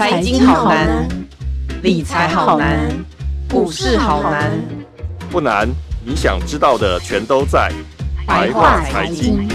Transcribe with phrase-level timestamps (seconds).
[0.00, 1.06] 财经好难，
[1.82, 2.88] 理财好难，
[3.50, 4.50] 股市好难。
[5.30, 5.68] 不难，
[6.02, 7.70] 你想知道的全都在
[8.26, 9.46] 白话财经。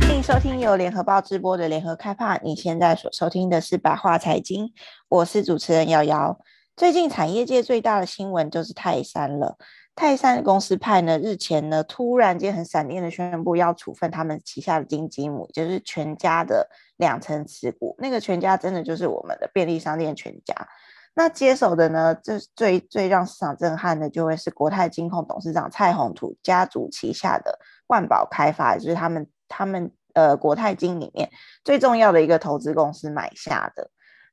[0.00, 2.38] 欢迎收听由联合报直播的联合开帕。
[2.38, 4.72] 你现在所收听的是白话财经，
[5.10, 6.38] 我是主持人瑶瑶。
[6.74, 9.58] 最近产业界最大的新闻就是泰山了。
[9.94, 17.94] 泰山公司派呢，日前呢，突然间很闪电的宣布要处分他们旗下的金鸡母，就是全家的两成持股。
[17.98, 20.54] 那个全家真的就是我们的便利商店全家。
[21.14, 31.28] 那接手的呢，这最最让市场震撼的，就会是国泰金控董事长蔡宏图家族旗下的万宝开发，就是他们他们呃国泰金里面
[31.64, 33.90] 最重要的一个投资公司买下的。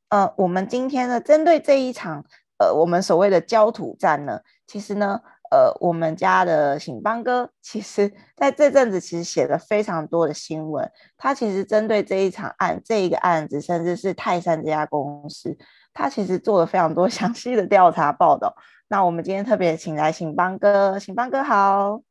[0.08, 2.24] 呃，我们今天呢，针对这一场
[2.60, 5.20] 呃我们所谓的焦土战呢，其实呢。
[5.52, 10.92] 呃，我们家的醒邦哥，其实在这阵子其实写了非常多的新闻。
[11.18, 15.58] 他其实针对这一场案，这一个案子，甚至是泰山这家公司，
[15.94, 18.56] 他其实做了非常多 详细的调查报道。
[18.88, 22.02] 那我们今天特别请来醒邦哥，醒邦哥好。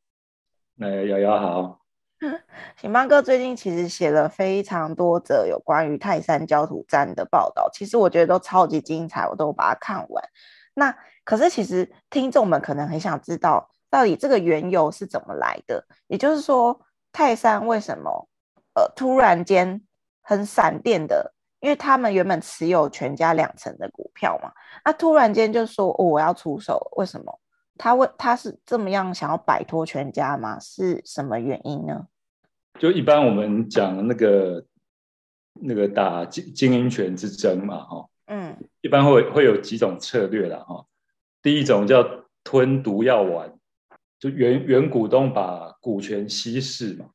[0.81, 1.79] 哎，瑶瑶好。
[2.75, 10.23] 醒邦哥最近其实写了非常多则有关于泰山焦土战的报道，其实我觉得都超级精彩，我都把它看完。
[10.73, 10.93] 那
[11.29, 15.85] 可是，其实听众们可能很想知道，到底这个缘由是怎么来的？
[16.07, 18.27] 也就是说，泰山为什么
[18.73, 19.79] 呃突然间
[20.23, 21.31] 很闪电的？
[21.59, 24.51] 因为他们原本持有全家两成的股票嘛，
[24.83, 27.39] 那突然间就说，哦，我要出手，为什么？
[27.77, 30.57] 他为他是这么样想要摆脱全家吗？
[30.59, 32.07] 是什么原因呢？
[32.79, 34.65] 就一般我们讲那个
[35.53, 38.09] 那个打经经营权之争嘛，哈。
[38.25, 40.83] 嗯，一般会会有几种策略啦，哈。
[41.41, 42.05] 第一种叫
[42.43, 43.53] 吞毒药丸，
[44.19, 47.05] 就原原股东把股权稀释嘛。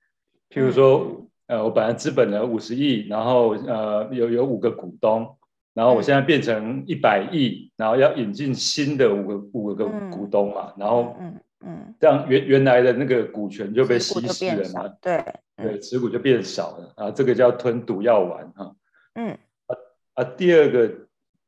[0.48, 5.36] 譬如说，呃，我本来资本呢五十亿，然后呃有有五个股东，
[5.74, 15.24] 然后我现在变成一百亿，然后要引进新的五个五个股东嘛，然后嗯嗯，这样原原来的那个股权就被稀释了嘛，对
[15.56, 18.74] 对，持股就变少了啊，这个叫吞毒药丸哈。
[19.14, 19.30] 嗯
[19.66, 19.76] 啊
[20.14, 20.90] 啊，第二个。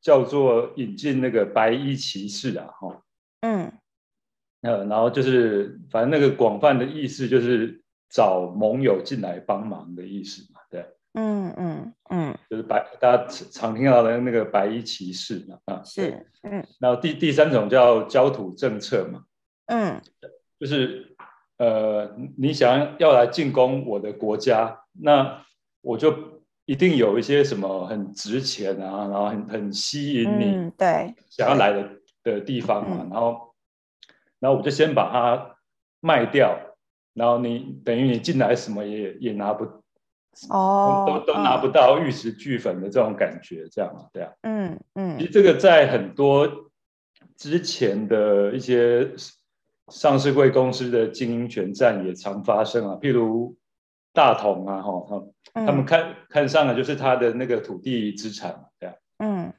[0.01, 3.03] 叫做引进那个白衣骑士啊，哈，
[3.41, 3.71] 嗯，
[4.61, 19.23] 呃，然后就是反正那个广泛的意思就是找盟友进来帮忙的意思嘛，对，嗯嗯嗯，就是白大家常听到的那个白衣骑士嘛，啊，是，嗯，然后第第三种叫焦土政策嘛，
[19.65, 20.01] 嗯，
[20.59, 21.15] 就是
[21.57, 25.43] 呃，你想要来进攻我的国家，那
[25.81, 26.36] 我就。
[26.67, 31.89] 一定有一些什么很值钱啊，然后很很吸引你，嗯、对，想要来的
[32.23, 33.55] 的地方嘛，嗯、然后，
[34.37, 35.55] 然后我就先把它
[36.01, 36.59] 卖掉，
[37.13, 39.63] 然后你等于你进来什么也也拿不，
[40.49, 46.69] 哦，都都拿不到玉石俱焚的这种感觉，这样对啊，嗯嗯，其实这个在很多
[47.37, 49.09] 之前的一些
[49.87, 53.55] 上市贵公司的经营权战也常发生啊，譬如。
[54.17, 55.05] 大同啊，哈，
[55.53, 59.53] 他们看、嗯、看上了就是他的那个土地资产，这样，嗯，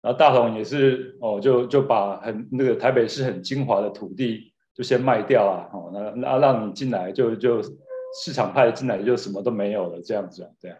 [0.00, 7.60] 然后大同也是哦，就就把很那个台北市很精华的土地就先卖掉啊，哦，那那让你进来就就
[8.22, 10.78] 市场派进来就什么都没有了，这样子啊，这样。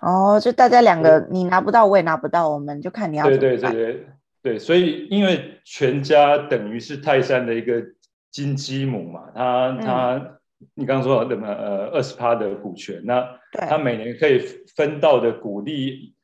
[0.00, 3.24] 哦，就大家两个你拿不到，我也拿不到，我们就看你要。
[3.26, 4.06] 对对对对
[4.42, 7.82] 对，所以因为全家等于是泰山的一个
[8.30, 10.14] 金鸡母嘛，他他。
[10.14, 10.32] 嗯
[10.74, 11.48] 你刚刚说的什么？
[11.48, 14.38] 呃，二十趴的股权，那他每年可以
[14.76, 16.14] 分到的股利，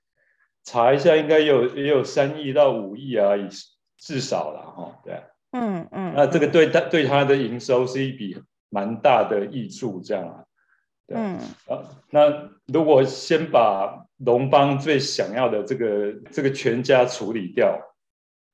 [0.64, 3.48] 查一下应该有也有三亿到五亿啊，以
[3.96, 5.22] 至少了哈，对，
[5.52, 8.36] 嗯嗯，那这个对他对他的营收是一笔
[8.68, 10.44] 蛮大的益处，这样啊，
[11.06, 17.80] 对，嗯，啊，那如果先把龙邦最想要的这个这个全家处理掉，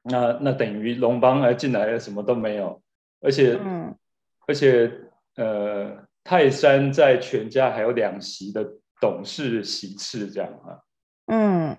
[0.02, 2.80] 那那等于龙邦来进来什么都没有，
[3.20, 3.94] 而且，嗯，
[4.46, 4.90] 而且。
[5.38, 8.68] 呃，泰山在全家还有两席的
[9.00, 10.82] 董事席次，这样啊。
[11.26, 11.76] 嗯，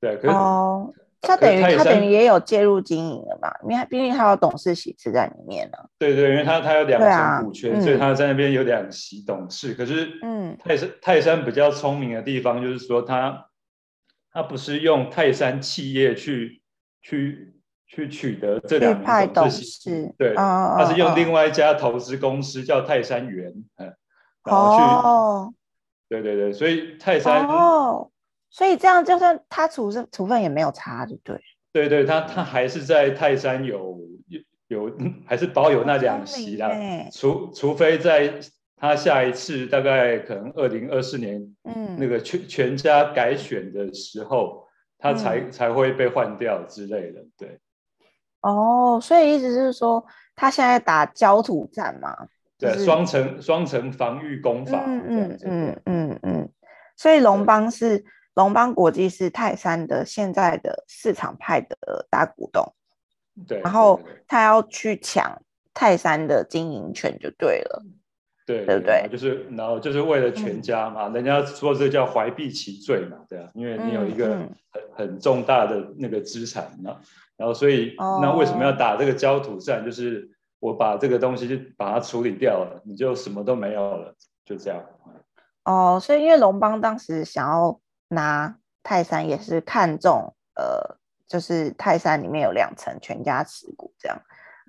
[0.00, 0.92] 对，可是哦，
[1.22, 3.50] 他等于他等于也有介入经营了嘛？
[3.68, 5.78] 因为毕竟他有董事席次在里面呢。
[5.98, 9.72] 对对，因为他他有两成股权，啊嗯、所以他在那边有两席董事。
[9.72, 13.48] 可是，嗯，泰山泰山比较聪明的地方就是说他，
[14.30, 16.60] 他他不是用泰山企业去
[17.00, 17.54] 去。
[17.92, 23.92] 去取得这两名董事，对，他是用另外一家投资公司叫泰山元，嗯，
[24.44, 25.56] 然后去，
[26.08, 28.08] 对对对，所以泰山，哦，
[28.48, 31.40] 所以这样就算他处分处分也没有差，就对，
[31.72, 33.98] 对对，他他还是在泰山有
[34.68, 34.96] 有
[35.26, 36.70] 还是保有那两席啦，
[37.10, 38.32] 除除非在
[38.76, 44.64] 他下一次大概可能二零二四年，嗯，那个全全家改选的时候，
[44.96, 47.58] 他才、嗯、才会被换掉之类的，对。
[48.42, 50.04] 哦，所以意思是说，
[50.34, 52.16] 他现在打焦土战嘛？
[52.58, 54.82] 对，双层双层防御攻法。
[54.86, 56.48] 嗯嗯嗯嗯嗯。
[56.96, 58.04] 所以龙邦是
[58.34, 62.74] 龙邦国际是泰山的现在的市场派的大股东。
[63.48, 63.60] 对。
[63.60, 63.98] 然后
[64.28, 65.40] 他要去抢
[65.72, 67.82] 泰山的经营权就对了。
[68.46, 69.08] 对，对不对？
[69.10, 74.36] 就是然后就是为了全家嘛，嗯、人家说这叫怀璧其罪嘛，对啊，因为你有一个
[74.70, 76.96] 很、很重大的那个资产呢。
[77.40, 79.82] 然后，所以、哦、那为什么要打这个焦土战？
[79.82, 80.28] 就是
[80.58, 84.14] 我把这个东西就把它处理掉了，你就什么都没有了，
[84.44, 84.78] 就这样。
[85.64, 94.20] 哦，所以因为龙邦当时想要拿泰山，也是看中呃，就是泰山里面有两层全家持股这样，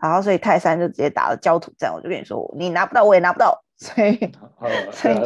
[0.01, 1.93] 然后所以泰山就直接打了焦土战。
[1.93, 4.15] 我就跟你说，你拿不到，我也拿不到，所以、
[4.63, 5.15] 嗯、 所以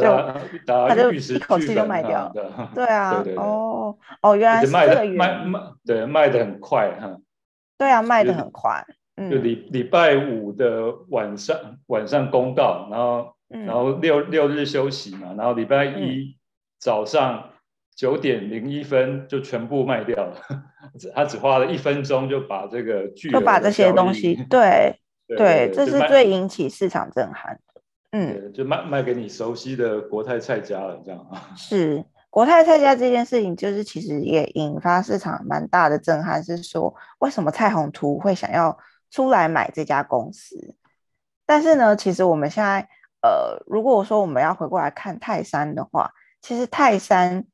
[0.66, 2.32] 他，他就一口气就卖掉了。
[2.74, 5.16] 对啊，对对对哦哦，原来是这个原因。
[5.16, 7.16] 卖卖对卖的很快哈。
[7.78, 8.84] 对啊，卖的很快。
[9.16, 11.56] 就礼礼拜五的晚上
[11.86, 16.36] 晚上公告，然后、嗯、然后六六日休息嘛，然后礼拜一
[16.78, 17.50] 早上
[17.94, 20.36] 九点零一分就全部卖掉了。
[21.14, 27.58] 他只花了一分钟就把这个巨额就把这些东西， 对对，对，对，这是最引起市场震撼。
[28.12, 31.52] 嗯，就卖卖给你熟悉的国泰菜家了，这样啊。
[31.56, 32.04] 是。
[32.36, 38.78] 国泰蔡家这件事情，就是其实也引发市场蛮大的震撼，是说为什么蔡宏图会想要
[39.10, 40.76] 出来买这家公司？
[41.46, 42.86] 但是呢，其实我们现在，
[43.22, 46.12] 呃，如果说我们要回过来看泰山的话，
[46.42, 47.46] 其实泰山，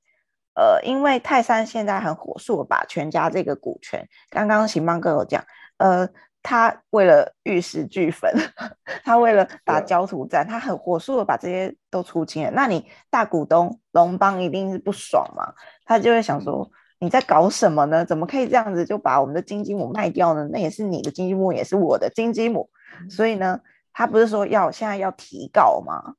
[0.56, 5.44] 呃，因为泰山现在很火速把全家这个股权，刚刚行邦哥有讲，
[5.76, 6.08] 呃。
[6.42, 8.28] 他为了玉石俱焚，
[9.04, 12.50] 他为了打焦土战，他很火速的把这些都出清了。
[12.50, 15.54] 那你大股东龙邦一定是不爽嘛？
[15.84, 16.68] 他就会想说，
[16.98, 18.04] 你在搞什么呢？
[18.04, 20.48] 怎么可以这样子就把我们的金鸡母卖掉呢？
[20.50, 22.68] 那也是你的金鸡母，也是我的金鸡母。
[23.08, 23.60] 所以呢，
[23.92, 26.14] 他不是说要现在要提告吗？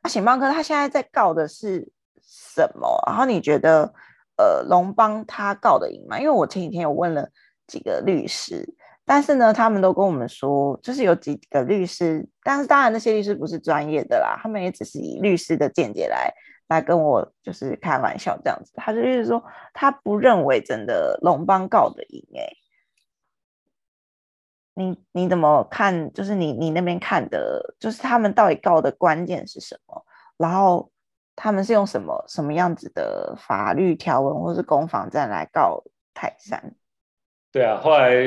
[0.00, 1.92] 啊，醒邦哥他现在在告的是
[2.22, 3.02] 什么？
[3.06, 3.92] 然后你觉得，
[4.38, 6.18] 呃，龙邦他告的赢吗？
[6.18, 7.28] 因为我前几天有问了
[7.66, 8.66] 几个律师。
[9.08, 16.30] 但是呢，他们都跟我们说，就是有几个律师，但是当然那些律师不是专业的啦，他们也只是以律师的见解来
[16.68, 18.70] 来跟我就是开玩笑这样子。
[18.76, 22.46] 他就意思说，他不认为真的龙邦告得赢哎。
[24.74, 26.12] 你你怎么看？
[26.12, 30.04] 就是你你那边看的，就是他们到底告的关键是什么？
[30.36, 30.92] 然后
[31.34, 35.82] 他们是用什么什么样子的法律条文或是攻防战来告
[36.12, 36.74] 泰山？
[37.50, 38.22] 对啊，后来。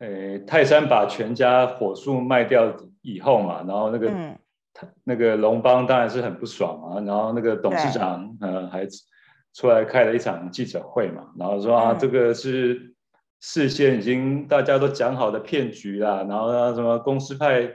[0.00, 2.72] 诶，泰山把全家火速卖掉
[3.02, 4.38] 以后嘛，然后那个、嗯、
[5.02, 8.86] 那个龙邦当然是很不爽啊，然后那个董事长呃还
[9.54, 12.94] 出来开了一场记者会嘛，然后说啊、嗯、这个是
[13.40, 17.68] 事先已经大家都讲好的骗局啦，然后呢什么公司派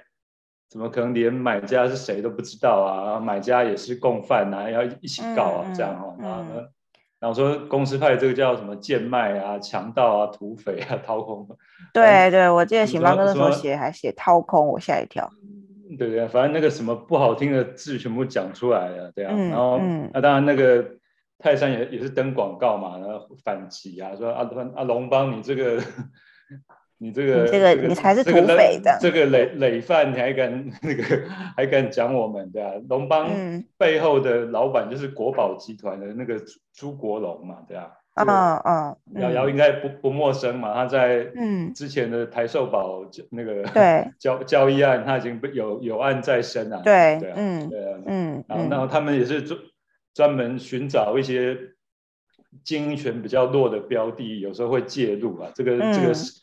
[0.69, 6.63] 怎么可能连买家是谁都不知道啊，然后买家也是共犯啊，要一起告啊、嗯、这样哦，然后呢。
[7.23, 11.47] 然后说公司派这个叫什么贱卖啊、强盗啊、土匪啊、 掏空。
[11.93, 15.31] 对对，我记得醒邦哥那时候写还写掏空，我吓一跳。
[15.97, 19.31] 对对，反正那个什么不好听的字全部讲出来了，对啊。
[19.33, 20.85] 嗯、然后那、嗯啊、当然那个
[21.39, 25.81] 泰山也也是登广告嘛，然后反击啊，说啊啊龙邦你这个。
[27.04, 31.04] 你这个，这个你才是土匪的，这个累累犯，你还敢那个
[31.57, 32.72] 还敢讲我们对啊？
[32.88, 33.30] 龙邦
[33.78, 36.42] 背后的老板就是国宝集团的那个
[36.74, 37.92] 朱国龙嘛，对啊。
[38.16, 38.28] 嗯
[38.64, 46.80] 嗯，瑶瑶应该不不陌生嘛，他在嗯之前的台寿保那个对 交交易案，他已经有有案在身啊。
[46.83, 49.60] 对对啊，嗯对啊，嗯，然后然后他们也是专
[50.14, 51.57] 专门寻找一些
[52.64, 56.43] 经营权比较弱的标的，有时候会介入啊，这个这个是。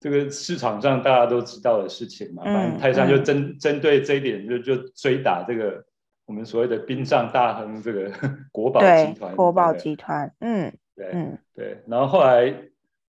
[0.00, 5.84] 这个市场上大家都知道的事情嘛，反正泰山就针针对这一点就就追打这个
[6.24, 8.10] 我们所谓的冰上大亨这个
[8.50, 9.36] 国宝集团。
[9.36, 11.82] 国宝集团，嗯，对，嗯，对。
[11.86, 12.54] 然后后来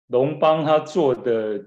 [0.08, 1.60] 龙邦他做的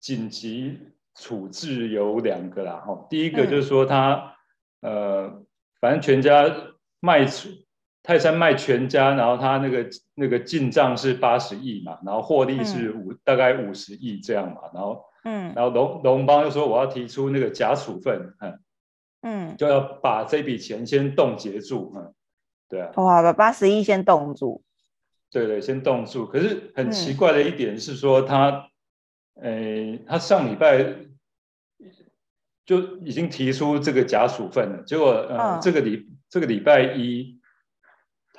[0.00, 0.76] 紧急
[1.14, 4.34] 处置有两个啦，哈，第一个就是说他
[4.80, 5.44] 呃，
[5.80, 6.52] 反正全家
[6.98, 7.48] 卖出。
[8.02, 18.58] 泰山卖全家，然后他那个那个进账是八十亿嘛，然后获利是五、嗯、大概五十亿这样嘛，然后嗯，然后龙龙邦就说我要提出那个假处分，嗯
[19.22, 22.12] 嗯，就要把这笔钱先冻结住，嗯，
[22.68, 24.62] 对啊，哇，把八十亿先冻住，
[25.30, 26.26] 对对，先冻住。
[26.26, 28.68] 可是很奇怪的一点是说他，
[29.40, 30.96] 诶、嗯，他上礼拜
[32.66, 34.82] 就已经提出这个假处分了。
[34.82, 37.38] 结果呃，这个礼这个礼拜一，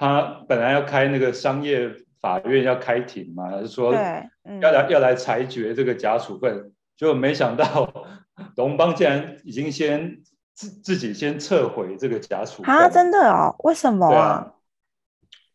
[0.03, 7.89] 他本来要开那个商业法院要开庭嘛，是说要来要来裁决这个假处分， 结果没想到
[8.57, 10.17] 龙邦竟然已经先
[10.53, 12.89] 自自己先撤回这个假处分啊！
[12.89, 13.55] 真的哦？
[13.59, 14.51] 为什么啊？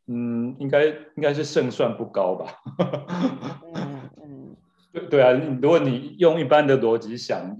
[0.06, 2.54] 嗯，应该应该是胜算不高吧。
[3.74, 4.56] 嗯嗯，
[4.94, 7.54] 对对啊，如果你用一般的逻辑想，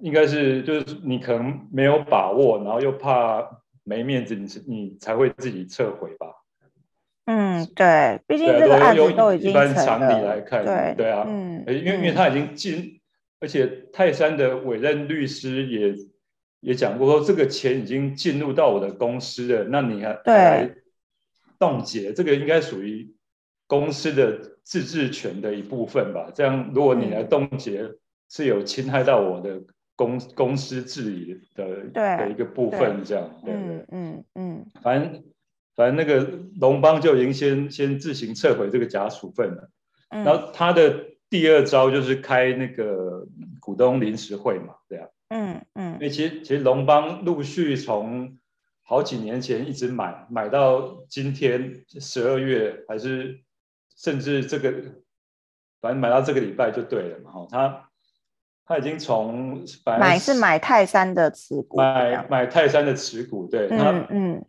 [0.00, 3.46] 应该是就是你可能没有把握，然后又怕
[3.84, 6.26] 没面子，你你才会自己撤回吧。
[7.26, 9.70] 嗯，对，毕竟这个案子都已经成了。
[9.70, 13.00] 一般常理来看，对对啊，嗯，因为因为他已经进，
[13.40, 15.94] 而且泰山的委任律师也
[16.60, 20.76] 也讲过说，这个钱已经进入到我的公司了，那你还对。
[21.58, 23.14] 冻结这个应该属于
[23.68, 26.28] 公司的自治权的一部分吧？
[26.34, 27.88] 这样，如果你来冻结，
[28.28, 29.62] 是有侵害到我的
[30.04, 33.30] 公公司治理的的一个部分，这样。
[33.46, 34.66] 嗯嗯嗯。
[34.82, 35.22] 反正
[35.76, 36.20] 反正那个
[36.60, 39.70] 龙邦就已经先先自行撤回这个假处分了。
[40.08, 43.26] 然后他的第二招就是开那个
[43.60, 45.08] 股东临时会嘛，这样。
[45.28, 45.92] 嗯嗯。
[45.94, 48.38] 因为其实其实龙邦陆续从
[48.82, 53.40] 好几年前一直买买到今天十二月，还是
[53.96, 54.70] 甚至这个，
[55.80, 57.30] 反正买到这个礼拜就对了嘛。
[57.30, 57.88] 哈，他
[58.64, 59.64] 他已经从
[59.98, 64.44] 买是买泰山的持股，买买泰山的持股，对，嗯他嗯，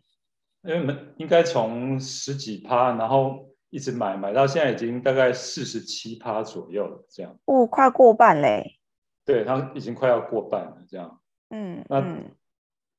[0.62, 7.36] 因为应该从十几趴，然后一直买买到现在已经大概四十七趴左右了，这样。
[7.44, 8.78] 哦，快过半嘞。
[9.24, 11.20] 对，他已经快要过半了，这样。
[11.50, 12.04] 嗯，那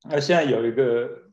[0.10, 1.24] 那现在有一个。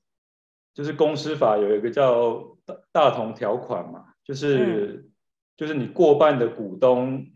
[0.74, 2.32] 就是公司法有一个叫
[2.64, 5.10] 大大同条款嘛，就是、嗯、
[5.54, 7.26] 就是你过半的股东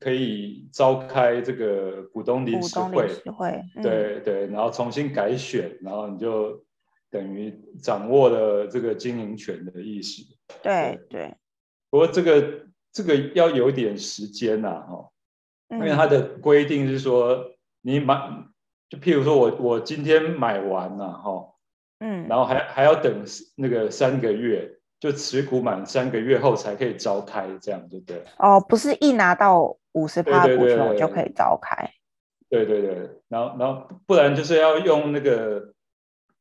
[0.00, 6.64] 可以召开这个股东临时会，时会嗯、对对，然后重新改选，然后你就
[7.10, 10.22] 等于掌握了这个经营权的意思。
[10.62, 11.34] 对对，对。
[11.90, 15.08] 不过这个这个要有点时间呐，哈，
[15.70, 18.16] 因为它的规定是说你买，
[18.88, 21.50] 就譬如说我我今天买完了哈。
[22.00, 23.24] 嗯，然后还还要等
[23.56, 24.68] 那个三个月，
[25.04, 28.22] 就持股满三个月后才可以召开，这样对不对？
[28.38, 31.76] 哦，不是一拿到五十趴股权就可以召开。
[32.48, 35.62] 对对对，然后然后不然就是要用那个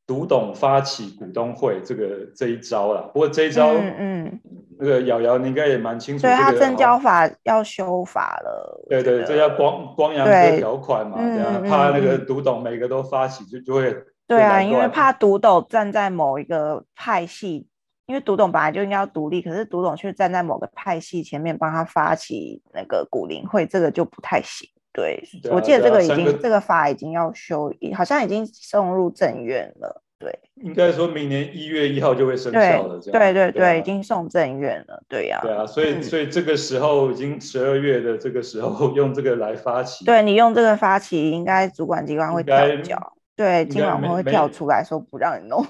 [0.08, 3.01] 独董发起股东会这个这一招啦。
[3.13, 4.41] 不过这一招，嗯嗯，
[4.79, 8.86] 那个瑶瑶你应该也蛮清楚，对他证交法要修法了。
[8.88, 13.93] 对对，这叫光光阳哥条款嘛，对啊怕那个独董每个都发起就就会。
[14.25, 17.67] 对啊，因为怕独董站在某一个派系，
[18.05, 24.69] 因为独董本来就应该要独立，可是独董却站在某个派系前面帮他发起那个股灵会，这个就不太行。
[24.91, 30.03] 对，对啊、我记得这个已经、啊、这个法已经要修，好像已经送入政院了。
[30.19, 33.00] 对，应该说明年一月一号就会生效了。
[33.00, 35.03] 对对对，对、啊、已经送政院了。
[35.10, 43.13] 对呀、啊，对啊，所以、嗯、所以这个时候已经十二月的这个时候用这个来发起，对你用这个发起，应该主管机关会调脚。
[43.36, 45.65] 对，今晚会会跳出来说不让你弄。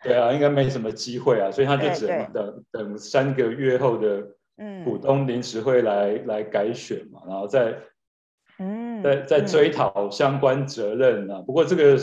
[0.00, 4.24] 对啊，应该没什么机会啊，所以他就只能等等三个月后的
[4.84, 7.74] 股东临时会来、嗯、来改选嘛，然后再
[8.58, 11.38] 嗯再再追讨相关责任啊。
[11.38, 11.98] 嗯、不过这个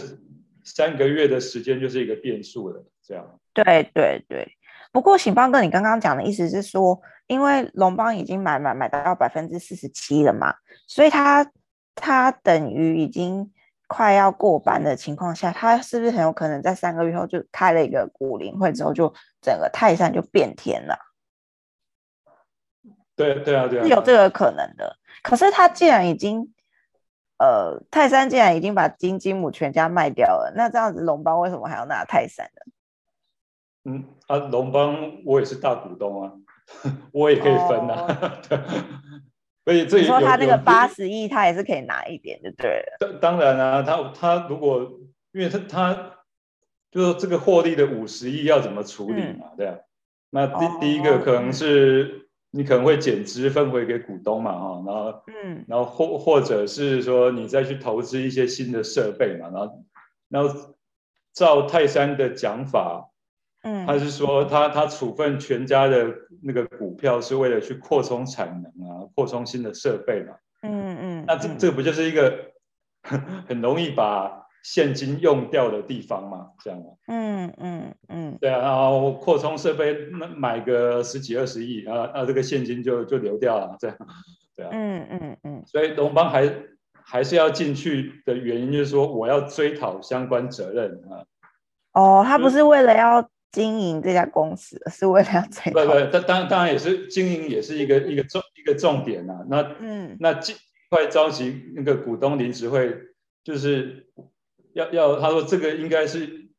[0.63, 3.39] 三个月的时间就是一个变数了，这样。
[3.53, 4.45] 对对对，
[4.91, 10.53] 不过醒邦哥，你刚刚讲的意思是说，因为龙邦已经买买买到百分之四十七了嘛，
[10.85, 11.49] 所以他
[11.95, 13.51] 他等于已经。
[13.87, 20.97] 快要过半的情况下，他是不是很有可能在三个月后就开了一个股灵会之后，就整个泰山就变天了？
[23.15, 24.97] 对对啊，对啊，是有这个可能的。
[25.23, 26.53] 可是他既然已经，
[27.37, 32.61] 呃，泰山既然已经把金鸡母全家卖掉了，那这样子龙邦为什么还要拿泰山呢？
[33.85, 36.33] 嗯啊，龙邦我也是大股东啊，
[37.13, 38.41] 我也可以分啊。
[38.49, 38.61] 哦
[39.65, 42.97] 所以这你说他那个八十亿，他也是可以拿一点，就对了。
[42.99, 44.99] 当当然啊，他他如果，
[45.33, 46.11] 因为他他
[46.91, 49.47] 就是这个获利的五十亿要怎么处理嘛？
[49.57, 49.81] 这样、嗯，
[50.29, 59.85] 那第、哦、第一个可能是你可能会减资分回给股东嘛，哈，然后嗯，然后或或者是说你再去投资一些新的设备嘛，然后
[60.29, 60.75] 然后
[61.33, 63.09] 照泰山的讲法。
[63.65, 66.07] 嗯，他是说他他处分全家的
[66.43, 70.35] 那个股票是为了去扩充产能啊，扩充新的设备嘛。
[70.61, 72.51] 嗯嗯，那这这不就是一个
[73.47, 76.49] 很容易把现金用掉的地方吗？
[76.63, 76.85] 这样吗？
[77.07, 83.97] 嗯嗯嗯，对啊，然后扩充设备，那买个十几二十亿啊那，这个现金就就流掉了，这样，
[84.55, 84.69] 对啊。
[84.71, 86.51] 嗯嗯嗯，所以龙邦还
[87.03, 91.25] 还是要进去的原因，就是说我要追讨相关责任啊。
[91.93, 95.41] 哦，他不是为了要经营这家公司，是为了要。
[95.71, 99.45] 不不，当当当然也是经营，也是一个一个重一个重点啊。
[99.49, 100.53] 那嗯，那尽
[100.89, 102.93] 快召集那个股东临时会，
[103.45, 104.07] 就是
[104.73, 106.49] 要要他说这个应该是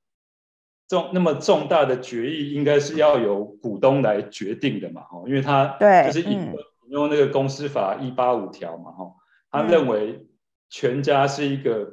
[0.88, 5.02] 重那么重大的决议，应该是要由股东来决定的嘛。
[5.02, 6.54] 哈，因为他对就是引引
[6.88, 8.90] 用那个公司法一八五条嘛。
[8.92, 9.12] 哈，
[9.50, 10.26] 他认为
[10.70, 11.92] 全家是一个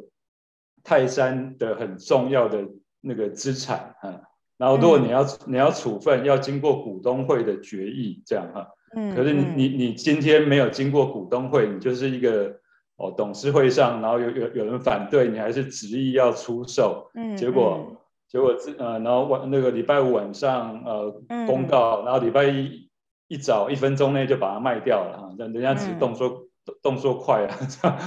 [0.82, 2.66] 泰山的很重要的。
[3.06, 4.22] 那个资产哈，
[4.64, 8.66] 然后如果你要、嗯、你要处分，要经过股东会的决议，这样哈。
[8.96, 9.14] 嗯。
[9.14, 12.56] 可是你你你今天没有经过股东会，你就是一个
[12.96, 17.36] 哦董事会上，然后有有有人反对你，还是执意要出售，嗯。
[17.36, 17.98] 结果、嗯、
[18.30, 21.12] 结果呃，然后晚那个礼拜五晚上呃
[21.46, 22.90] 公告，嗯、然后礼拜一
[23.28, 26.30] 一早一分钟内就把它卖掉了哈，人人家只动作。
[26.30, 26.40] 嗯
[26.82, 27.98] 动作快啊，这 样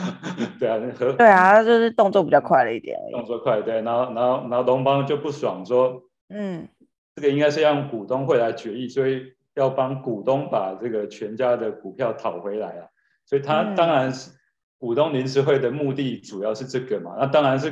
[0.59, 2.99] 对啊，和对啊，就是动作比较快了一点。
[3.13, 6.68] 动作快，对，然后然后然后龙邦就不爽说，嗯，
[7.14, 12.88] 这个应该是让股东会来决议，所以要帮股东把这个全家的股票讨回来啊。
[13.25, 14.30] 所以他当然是
[14.78, 17.71] 股东临时会的目的主要是这个嘛，那当然是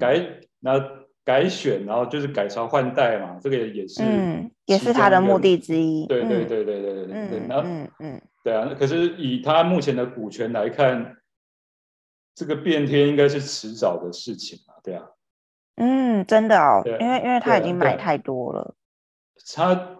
[0.00, 6.06] 改，那、嗯、改选，然后就是改朝换代嘛，这个也是，嗯，也是他的目的之一。
[6.06, 8.22] 对对对对对对对嗯嗯。
[8.42, 11.16] 对啊，可是以他目前的股权来看，
[12.34, 14.74] 这个变天应该是迟早的事情嘛。
[14.84, 15.04] 对啊，
[15.76, 18.74] 嗯，真的哦，因为因为他已经买太多了。
[19.54, 19.98] 他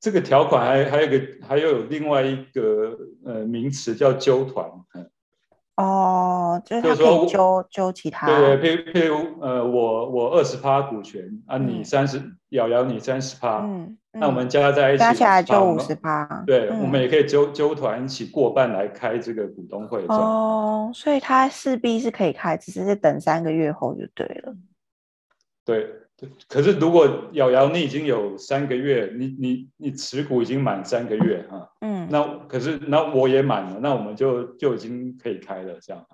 [0.00, 5.08] 这个条款还还有个还有另外一个呃名词叫纠团，嗯。
[5.76, 8.26] 哦，就是他可以揪揪其他。
[8.26, 12.20] 对对，譬譬如呃，我我二十趴股权啊，你三十，
[12.50, 16.44] 瑶瑶你三十趴，嗯，那我们加在一起，加起来就五十趴。
[16.46, 20.04] 对，我们也可以揪揪团一起过半来开这个股东会。
[20.08, 24.54] 哦，所以他势必是可以开，只是等三个月后就对了。
[25.64, 25.90] 对。
[26.46, 36.06] 可是，如果瑶瑶你已经有三个月，你你你持股已经满三个月哈，嗯，那可是那我也满了，那我们就就已经可以开了，这样。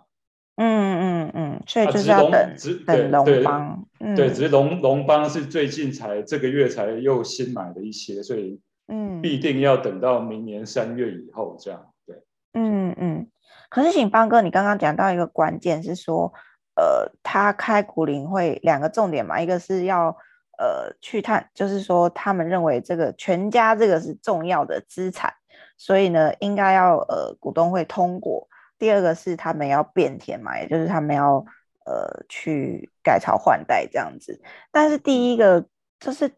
[0.56, 3.84] 嗯嗯嗯，所以就是要等等龙邦，
[4.16, 12.16] 对，只是龙龙邦是最近才这个月才又新买了一些，所以嗯，必定要等到明年三月以后这样，对。
[12.54, 13.28] 嗯嗯，
[13.68, 16.32] 可是请邦哥，你刚刚讲到一个关键是说。
[16.78, 20.16] 呃，他开股临会两个重点嘛，一个是要
[20.58, 25.34] 呃去探，就是说他们认为这个全家这个是重要的资产，
[25.76, 28.46] 所以呢应该要呃股东会通过。
[28.78, 31.44] 第二个是他们要变天嘛，也就是他们要
[31.84, 34.40] 呃去改朝换代这样子。
[34.70, 35.66] 但是第一个
[35.98, 36.30] 就是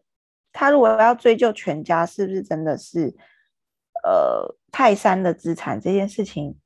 [0.51, 3.15] 他如果要追究全家是不是真的是
[4.03, 6.57] 呃泰山的资产这件事情，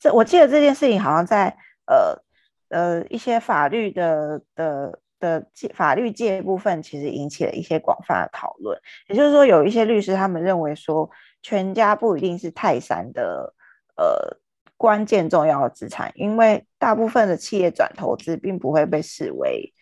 [0.00, 2.26] 这我记得这件事情好像在呃。
[2.68, 8.78] 呃，一些法律的的的法律界部分，其实引起了一些广泛的讨论。
[9.08, 11.10] 也就是说，有一些律师他们认为说，
[11.42, 13.54] 全家不一定是泰山的
[13.96, 14.36] 呃
[14.76, 19.72] 关键重要的资产，因为大部分的企业转投资并不会被视为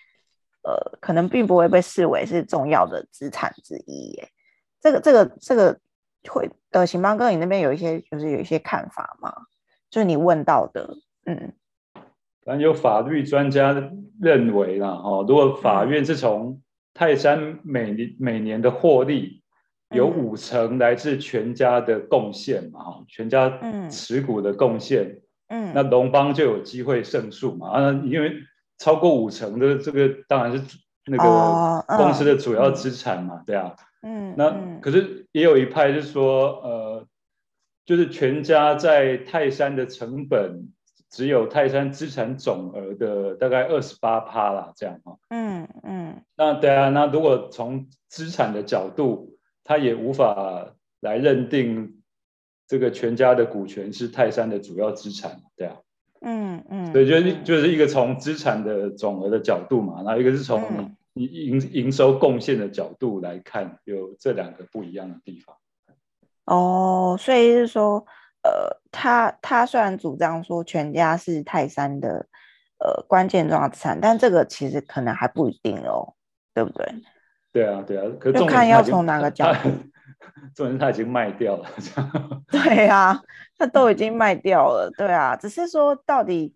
[0.62, 4.12] 呃，可能并不会被视为是重要的资产之一。
[4.12, 4.28] 耶，
[4.80, 5.78] 这个这个这个
[6.28, 9.34] 会呃，行邦哥，你那边有一些就是有一些看法吗？
[9.90, 10.94] 就是你问到的，
[11.24, 11.52] 嗯。
[12.46, 16.62] 但有法律专家认为啦，哈，如果法院是从
[16.94, 19.42] 泰山每年每年的获利
[19.90, 23.58] 有五成来自全家的贡献嘛，哈，全家
[23.90, 28.32] 持股的贡献，嗯，那龙邦就有机会胜诉嘛，啊，因为
[28.78, 37.06] 超过五成的这个当然是那个公司的主要资产嘛，对啊，嗯，那可是也有一派是说，呃，
[37.84, 40.68] 就是全家在泰山的成本。
[41.16, 45.16] 只有泰山资产总额的大概二十八趴啦，这样哈。
[45.30, 46.22] 嗯嗯。
[46.36, 52.02] 那对啊，那如果从资产的角度，他也无法来认定
[52.68, 55.76] 这个全家的股权是泰山的主要资产，对啊。
[56.20, 56.92] 嗯嗯。
[56.92, 65.56] 所以就是就是一个从资产的总额的角度嘛，然后一个是从你营营收贡献的角度来看，有这两个不一样的地方。
[66.44, 68.04] 哦，所以是说。
[68.46, 72.26] 呃，他他虽然主张说全家是泰山的
[72.78, 76.14] 呃关键重要资产，但这个其实可能还不一定哦，
[76.54, 76.86] 对不对？
[77.52, 79.70] 对啊，对啊，可就看要从哪个角度。
[80.54, 81.68] 重点是他已经卖掉了。
[82.50, 83.20] 对啊，
[83.58, 84.90] 他都已经 卖掉了。
[84.96, 86.54] 对啊，只是说到底，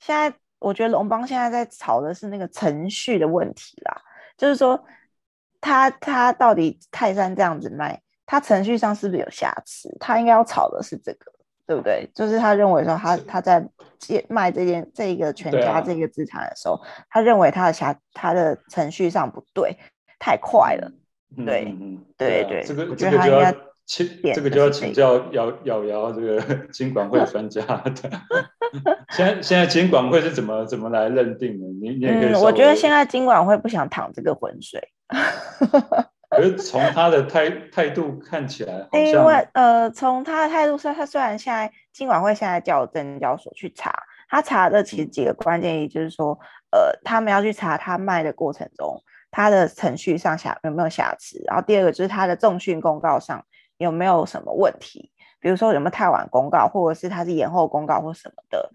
[0.00, 4.00] 现在我觉得龙邦现在在吵的是那个程序的问题啦，
[4.38, 4.82] 就是说
[5.60, 8.00] 他他到底泰山这样子卖。
[8.26, 9.96] 他程序上是不是有瑕疵？
[9.98, 11.32] 他应该要吵的是这个。
[11.68, 12.08] 对不对？
[12.14, 19.76] 就是他认为说他他在借卖这件这一个全家这个资产的时候，啊、他认为他的瑕他的程序上不对，
[20.20, 20.88] 太快了。
[21.44, 23.52] 对，嗯、对对，这个我觉得他应该
[23.84, 26.40] 请这个就要请教瑶瑶瑶这个
[26.72, 27.92] 金管会专家的。
[29.10, 31.66] 现在现在金管会是怎么怎么来认定的？
[31.82, 32.40] 你你也可以、嗯。
[32.42, 34.80] 我觉得现在金管会不想淌这个浑水。
[36.28, 43.92] 可是从他的态态度看起来，因为呃，从他的态度上，他虽然现在金管会现在叫证交所去查，
[44.28, 46.36] 他查的其实几个关键，也就是说，
[46.72, 53.44] 呃，他们要去查他卖的过程中，他的程序上瑕有没有瑕疵，然后第二个就是他的重讯公告上
[53.78, 58.70] 有没有什么问题，比如说有没有太晚公告，或者是他是延后公告或什么的，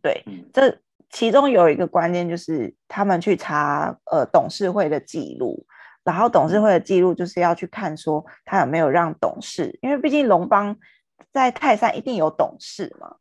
[0.00, 0.78] 对，这
[1.10, 5.66] 其中有一个关键就是他们去查呃董事会的记录。
[6.04, 10.76] 然后董事会的记录就是要去看说他有没有让董事，因为毕竟龙邦
[11.32, 13.16] 在泰山一定有董事嘛，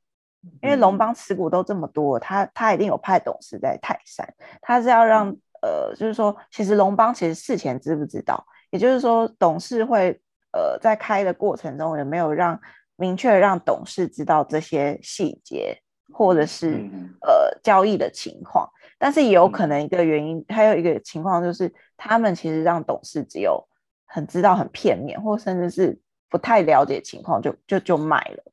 [0.62, 4.28] 因为龙邦持股都这么多，他他一定有派董事在泰山，
[4.62, 10.20] 他是要让呃，就是说其实龙邦其实事前知不知道，也就是说董事会
[10.52, 12.60] 呃在开的过程中有没有让
[12.98, 15.78] 明确让董事知道这些细节
[16.12, 16.90] 或者是
[17.22, 18.70] 呃交易的情况。
[19.04, 23.62] 但是也有可能一个原因，还有一个情况就是，他们其实让董事只有
[24.06, 28.44] 很知道很片面，或甚至是不太了解情况就就就卖了。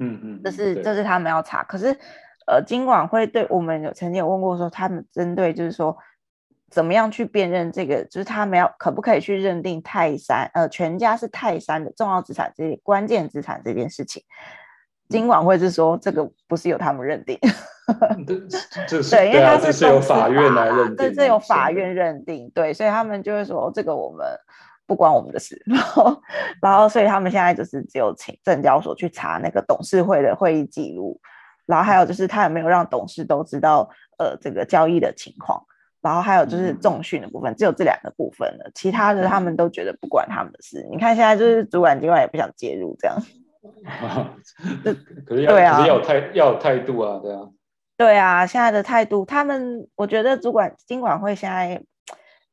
[0.00, 1.62] 嗯嗯，这是这是他们要查。
[1.62, 1.96] 可是
[2.48, 5.96] 呃，金管会对我们有曾经有问过说，他们针对就是说
[6.68, 14.20] 怎么样去辨认这个，就是他们要可不可以去认定泰山呃全家是泰山的重要资产这些关键资产这件事情。
[15.08, 17.38] 金管会是说这个不是由他们认定，
[19.10, 24.26] 对，因为他是，是由法院来认定，对，这由法院认定，对，所以他们就会说这个我们
[24.86, 26.20] 不关我们的事， 然后，
[26.60, 31.20] 然后，所以他们现在就是只有请证交所去查那个董事会的会议记录，
[31.64, 35.62] 然后还有就是他有没有让董事都知道呃这个交易的情况，
[36.00, 40.84] 然后还有就是重训的部分，只有这两个部分了，其他的他们都觉得不关他们的事。
[40.90, 43.16] 你看现在就是主管机关也不想介入这样。
[45.26, 47.40] 可是要，对啊，可是要有态，要有态度啊，对啊，
[47.96, 51.82] 对啊，现在的态度，他们我觉得主管金管会现在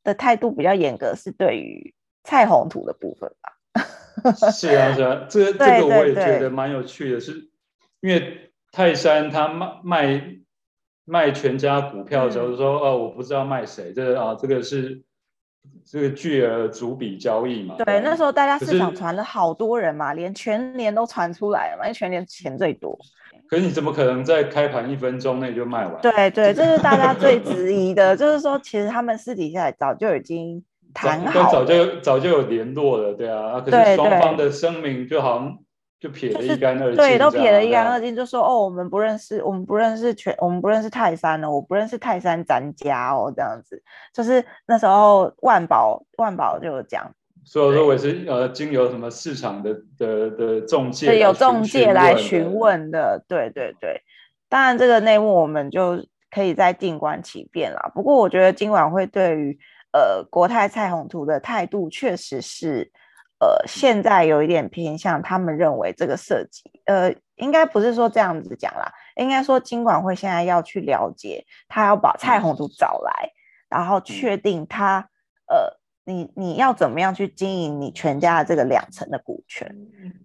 [0.04, 3.54] 的态度比较严格，是对于蔡宏图的部分吧。
[4.52, 7.50] 是啊，是啊，这个这个我也觉得蛮有趣的是，是
[8.02, 10.36] 因为泰山他卖卖
[11.06, 15.04] 卖全家股票的时候说，哦，我不知道卖谁，这个啊，这个是。
[15.86, 17.76] 这个巨额逐笔交易嘛？
[17.78, 23.00] 对，那时候大家市场传了好多人嘛，连全年都传出来了嘛，因为全年钱最多。
[23.50, 26.02] 可是你怎么可能在开盘一分钟内就卖完？
[26.02, 35.58] 对对，这是大家 最质疑的，就是说其实他们私底下早就已经谈好了，早就早就有联络了，对啊，可是双方的声明就好像。
[36.04, 43.82] 就撇了一干二净，对，都撇了一干二净，就说哦，我们不认识，我们不认识全，我们不认识泰山了，我不认识泰山咱家哦，这样子，
[44.14, 47.10] 就是那时候万宝万宝就有讲，
[47.46, 54.02] 所以说我也是呃，经由什么市场的的的中介，对，有中介来询问的，对对对，
[54.50, 57.92] 当然这个内幕我们就可以再静观其变啦。
[57.94, 59.58] 不过我觉得金管会对于
[59.92, 62.92] 呃国泰蔡宏图的态度确实是。
[63.40, 73.32] 呃，现在有一点偏向，他们认为这个设计，呃，应该不是说这样子讲啦，应该说金管会现在要去了解，他要把蔡宏图找来，
[73.68, 75.10] 然后确定他，
[75.48, 79.74] 呃，你你要怎么样去经营你全家的这个两成的股权，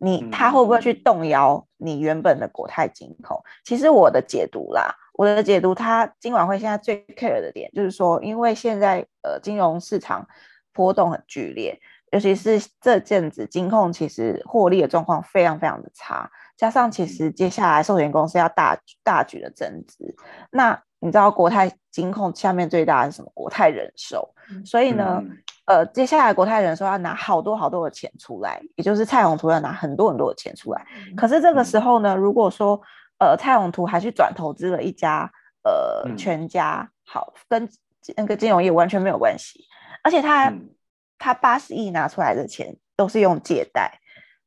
[0.01, 3.41] 你他会不会去动摇你原本的国泰金控？
[3.65, 10.27] 其实我的解读啦，我的解读，他今晚会现在最 care 的点就是说，因为现在呃金融市场
[10.73, 11.79] 波动很剧烈。
[12.11, 20.17] 尤其是这阵子，金控其实获利的状况非常非常的差，加上其实接下来寿险公司要大大举的增资，
[20.51, 23.31] 那你知道国泰金控下面最大的是什么？
[23.35, 24.33] 国泰人寿，
[24.65, 25.23] 所以呢，
[25.69, 30.87] 呃，接下来国泰人寿要拿好多好多的钱出来，也就是蔡宏图要拿很多很多的钱出来。
[31.17, 32.81] 可是这个时候呢，如果说
[33.19, 35.31] 呃蔡宏图还去转投资了一家
[35.63, 37.69] 呃全家，好，跟
[38.17, 39.65] 那个金融业完全没有关系，
[40.03, 40.59] 而且他还。
[41.21, 43.99] 他八十亿拿出来的钱都是用借贷，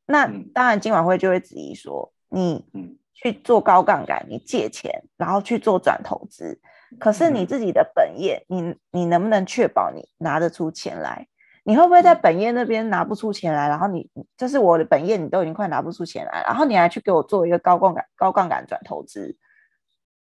[0.05, 2.65] 那当然金管会就会质疑说，你
[3.13, 6.57] 去做高杠杆，你借钱然后去做转投资，
[6.99, 11.27] 可是你自己的本业，你你能不能确保你拿得出钱来？
[11.63, 19.37] 你会不会在本业那边拿不出钱来，然后你就是我的本业你都已经快拿不出钱来，然后你还去给我做一个高杠杆高杠杆转投资？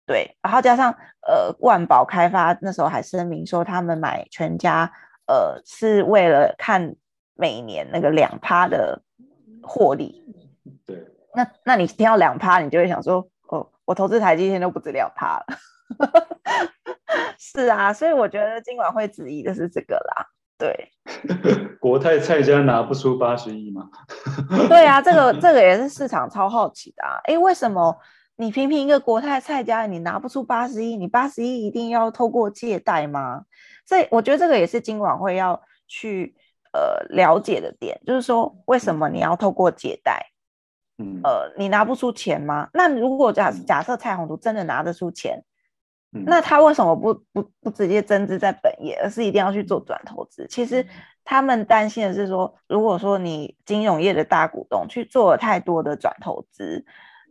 [0.06, 0.92] 对，然后加上
[1.26, 4.92] 呃万宝开发那时候还声明说他们买全家。
[5.26, 6.96] 呃，是为了看
[7.34, 9.00] 每年那个两趴的
[9.62, 10.24] 获利，
[10.84, 15.46] 对那那你听到两趴，你就会想说，哦，我投资台积电都不止两趴了。
[17.38, 20.26] 是啊，所以我觉得今晚会质疑的是这个啦。
[20.58, 20.90] 对，
[21.80, 23.88] 国泰蔡家拿不出八十亿吗？
[24.68, 27.18] 对啊，这个这个也是市场超好奇的啊。
[27.24, 27.98] 哎，为什么
[28.36, 30.96] 你平平一个国泰蔡家，你拿不出八十亿？
[30.96, 33.44] 你八十亿一定要透过借贷吗？
[33.86, 36.36] 所以我觉得这个也是今晚会要去
[36.72, 40.26] 呃了解的点，就是说为什么你要透过借贷？
[40.98, 42.68] 嗯，呃，你拿不出钱吗？
[42.74, 45.42] 那如果假假设蔡宏图真的拿得出钱？
[46.12, 50.44] 那他为什么不不不直接增资在本业，而是一定要去做转投资？
[50.48, 50.84] 其实
[51.24, 56.84] 他们担心的是说，如果说你金融业的大股东去做了太多的转投资，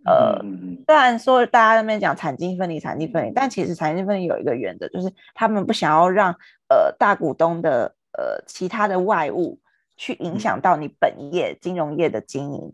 [0.06, 0.40] 呃，
[0.88, 6.32] 虽然说大家那边讲产经分离、产经分离，但其实产经分离有一个原则，就是他们不想要让
[6.70, 9.60] 呃大股东的呃其他的外物
[9.98, 12.72] 去影响到你本业金融业的经营。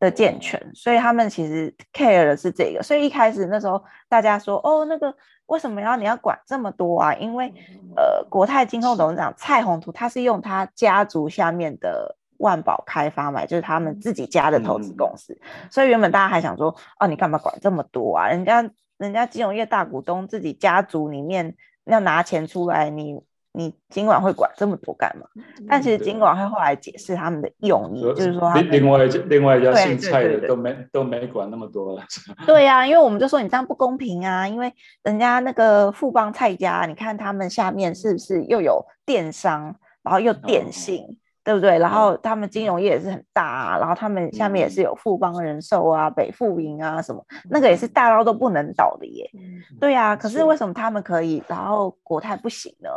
[0.00, 5.14] 的健全，所以他们其实 care 的是这个，所以一开始那时候大家说，哦，那个
[5.46, 7.14] 为什么要你要管这么多啊？
[7.14, 7.52] 因为
[7.94, 15.38] 呃，国泰金控董事长蔡宏图他是用他家族下面的万宝开发嘛，就是他们自己家的投资公司，
[15.70, 18.28] 所以原本大家还想说，哦，你干嘛管这么多啊？
[18.28, 23.20] 人家人家金融业大股东自己家族里面要拿钱出来，你。
[23.52, 25.26] 你金管会管这么多干嘛？
[25.68, 32.04] 但其实金管会后来解释他们的用意，就是说另另外另外一家姓蔡的都没都没管那么多了。
[32.46, 41.10] 对呀、啊，因为我们就说你这样不公平啊，因为人家那个富邦蔡家，你看他们下面是不是又有电商，然后又电信，哦、
[41.42, 41.76] 对不对？
[41.80, 49.28] 然后他们金融业也是很大啊，然后他们下面也是有富邦人寿啊、北富银啊什么，那个也是大到都不能倒的耶。
[49.80, 52.90] 对呀、啊，可是为什么他们可以，然后国泰不行呢？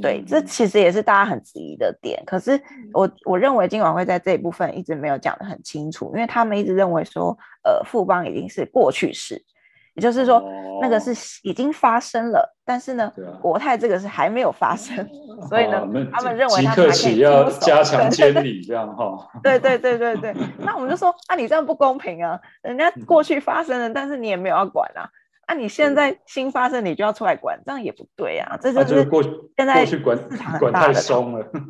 [0.00, 2.22] 对，这其实也是大家很质疑的点。
[2.24, 2.58] 可是
[2.92, 9.42] 我我认为金管会在这一部分一直没有讲得很清楚，因为他们一直认为说，呃，富邦已经是过去式，
[9.94, 10.42] 也就是说
[10.80, 14.96] 那个是已经发生了，但是呢，国泰这个是还没有发生，
[15.48, 19.28] 所以呢，他们认为他们还可以要加强监理这样哈。
[19.42, 25.08] 对对对对对， 那我们就说，啊你这样不公平啊，人家过去发生了，但是你也没有要管啊。
[25.46, 28.56] 那、啊、你现在新发生，你就要出来管，这样也不对啊！
[28.60, 30.00] 这就是过现在市
[30.36, 30.94] 场很大的。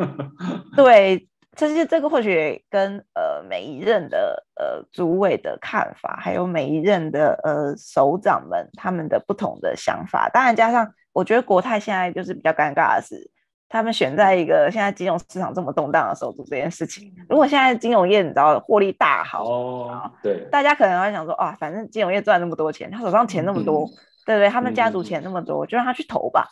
[0.76, 13.31] 对，这是这个或许跟呃每一任的呃主委的看法，还有每一任的呃首长们他们的不同的想法，当然加上我觉得国泰现在就是比较尴尬的是。
[13.72, 17.10] 他们选在一个现在金融市场这么动荡的时候做这件事情。
[17.26, 23.90] 如果现在金融业你知道获利大好哦，对，大家可能会想说啊，反正金融业赚那么多钱，他手上钱那么多，嗯、
[24.26, 24.50] 对不对？
[24.50, 26.46] 他们家族钱那么多，嗯、就让他去投吧。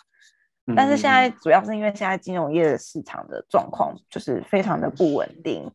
[0.66, 5.70] 嗯、但是现在主要是因为现在金融业的市场的状况就是非常的不稳定，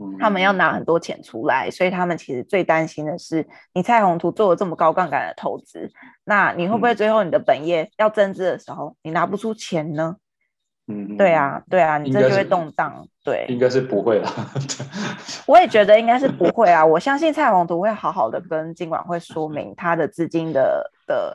[0.00, 5.88] 嗯、他们要拿很多钱出来，所以他们其实最担心的是，你蔡宏图做了这么高杠杆的投资，
[6.24, 10.16] 那你会不会最后你的本业要增资的时候，你拿不出钱呢？
[10.86, 14.30] 嗯，对啊，对啊，你这就会动荡，对，应该是不会啦。
[15.48, 21.34] 我也觉得应该是不会啊，我相信蔡宏图会好好的跟金管会说明他的资金的的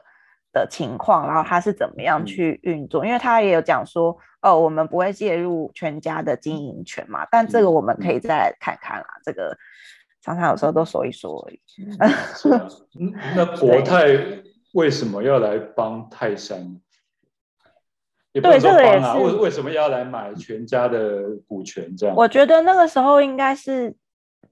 [0.54, 9.58] 的情况，然后他是怎么样去运作，嗯、因为他也有讲说，哦，我们不会介入全家的经营权嘛，但这个我们可以再来看看啦，嗯、这个
[10.22, 11.60] 常常有时候都说一说而已。
[13.36, 14.06] 那 国泰
[14.74, 16.80] 为什么要来帮泰山？
[18.32, 21.96] 对，这个也是为为什么要来买全家的股权？
[21.98, 23.96] 这样，我觉得那个时候应该是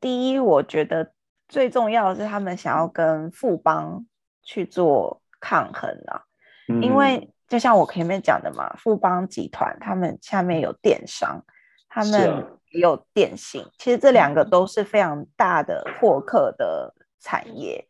[0.02, 1.12] 第一，我觉得
[1.48, 4.04] 最重要的是他们想要跟富邦
[4.42, 6.24] 去做抗衡啊，
[6.70, 11.46] 嗯、因为就像我前面讲的嘛，富邦集团他们下面有电商，
[11.88, 17.88] 他们也有电信，啊、其实这两个都是非常大的获客的产业，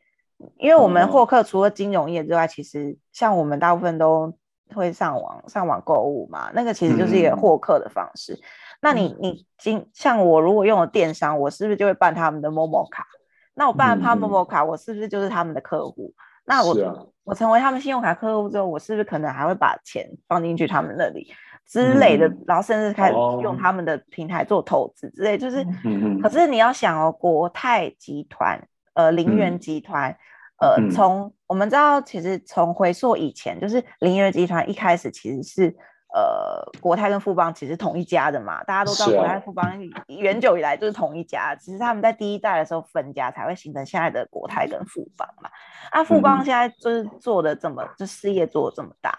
[0.58, 4.38] 因为我们获客除了金融业之外，其实像我们大部分都。
[4.74, 6.50] 会上网上网购物嘛？
[6.54, 8.34] 那个其实就是一个获客的方式。
[8.34, 8.42] 嗯、
[8.82, 13.06] 那你你今像我如果用了电商，我是不是就会办他们的 Momo 卡？
[13.54, 16.14] 那我办了他 Momo 卡，我是不是就是他们的客户？
[16.16, 21.32] 嗯、那我、啊、我成为他们信用卡客户之后，我是不是可能还会把钱放进去他们那里
[21.66, 22.28] 之类的？
[22.28, 25.66] 嗯、然后甚至开始用他们的平台做投资之类，就是。
[25.84, 28.62] 嗯、可是你要想哦，国泰集团、
[28.94, 30.12] 呃，林园集团。
[30.12, 30.18] 嗯
[30.60, 35.68] 呃，从我们知道，其实从回溯以前，就是林业集团一开始其实是
[36.14, 39.72] 呃国泰跟富邦其实同一家的嘛，大家都知道国泰富邦
[40.08, 45.50] 远久以来就是同一家，只是他们在第一代的时候分家才会形成现在的国泰跟富邦嘛。
[45.92, 49.18] 啊，富邦现在就是做的这么，就事业做的这么大，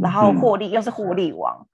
[0.00, 1.66] 然后获利又是获利王，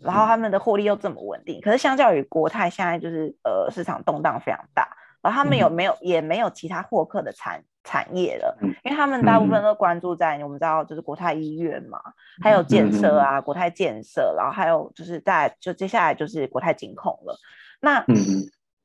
[0.00, 4.88] 然后他们的获利又这么稳定，可是相较于国泰现在就是呃市场动荡非常大。
[5.22, 11.98] 然后他们有没有、嗯、也没有其他获客的产产业了，因为他们大部分都关注在、嗯、我们知道就是国泰医院嘛，
[12.42, 17.38] 还有建设啊，嗯、国泰建设，然后还有就是在就接下来就是国泰金控了。
[17.80, 18.04] 那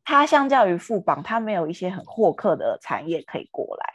[0.06, 3.86] 它相较于富邦，它没有一些很获客的产业可以过来，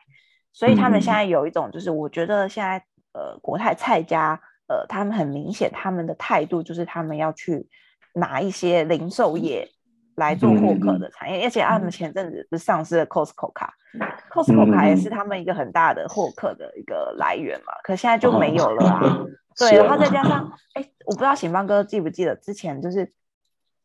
[0.53, 7.69] 所以他们现在有一种就是我觉得现在呃国泰蔡家呃他们很明显他们的态度就是他们要去
[8.15, 9.69] 拿一些零售业。
[10.17, 14.01] 来做获客的产业，嗯、而且他们前阵子不是上市了 Costco 卡、嗯、
[14.37, 19.01] Costco 卡也是他们一个很大的获客的一个来源嘛，可现在就没有了啊。
[19.03, 19.27] 哦、
[19.59, 23.11] 对，然后再加上，哎、欸，我不知道醒邦哥记不记得之前就是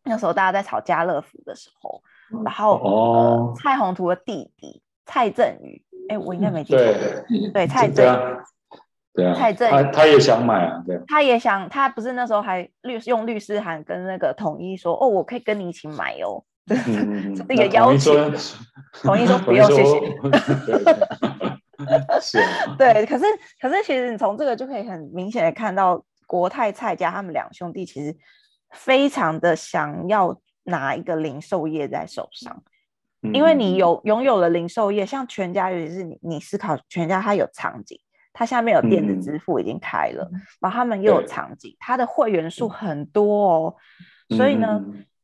[0.03, 2.03] 那时候大家在炒家乐福的时候，
[2.43, 8.37] 然后、哦呃、蔡宏图的弟弟蔡振宇，哎、欸，我应该没记错，对， 对，蔡振宇。
[9.13, 18.13] 对啊，蔡正他他也想买啊，对，他也想，他不是那时候还律用律师函跟那个统一说，哦，我可以跟你一起买哦，这、嗯、 个邀请，
[19.03, 19.99] 统一说 不用，谢谢。
[22.77, 23.25] 对，可是
[23.59, 28.15] 可是其实你从这个就可以很明显的看到，国泰蔡家他们两兄弟其实
[28.71, 32.63] 非常的想要拿一个零售业在手上，
[33.23, 37.99] 嗯、因为你有拥有了零售业，像全家，尤其是你你思考全家，它有场景。
[38.33, 43.75] 它下面有电子支付已经开了，嗯、然后他们又有场景，它的会员数很多哦，
[44.29, 44.81] 嗯、所以呢，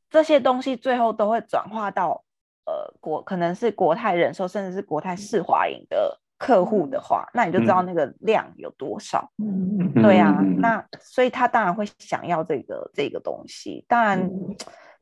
[0.10, 2.24] 这些东西最后都会转化到
[2.66, 9.30] 呃国可能是国泰人寿，甚至是国泰世华银的客户的话，那你就知道那个量有多少。
[9.38, 13.86] 嗯、对啊，嗯、那所以他当然会想要这个这个东西。
[13.88, 14.30] 当然，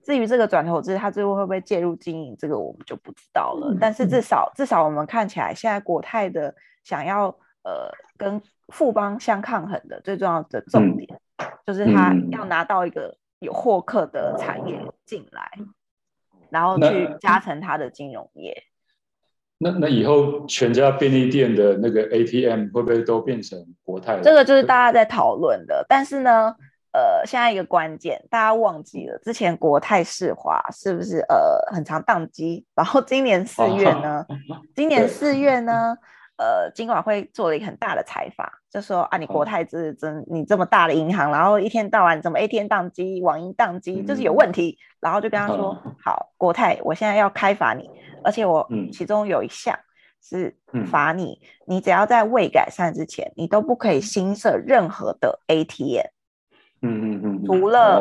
[0.03, 3.73] 至于这个转投资，他最后会不会介入经营，这个我们就不知道了。
[3.73, 7.35] 嗯、但是至少至少我们看起来，现在国泰的想要。
[7.65, 15.73] 呃，跟富邦相抗衡的最重要的重点，嗯、就是他要拿到一个有获客的产业进来，嗯、
[16.49, 18.63] 然后去加成它的金融业。
[19.57, 24.19] 那那以后全家便利店的那个 ATM 会不会都变成国泰？
[24.21, 25.85] 这个就是大家在讨论的。
[25.87, 26.53] 但是呢，
[26.91, 32.65] 呃，现在一个关键，大家忘记了之前国泰世华是不是呃很常宕机？
[32.75, 34.25] 然后今年四月呢？
[34.51, 35.97] 啊、今年四月呢？
[36.37, 44.77] 呃，金管会做了一个很大的采访，就说啊，你国泰这真你这么大的银行，然后一天到晚怎么 ATM 宕机、网银宕机，就是有问题。
[44.99, 47.87] 然后就跟他说，好，国泰，我现在要开罚你，
[48.23, 49.77] 而且我其中有一项
[50.19, 56.07] 是罚你，你只要在未改善之前，你都不可以新设任何的 ATM。
[56.81, 57.99] 嗯嗯嗯，除了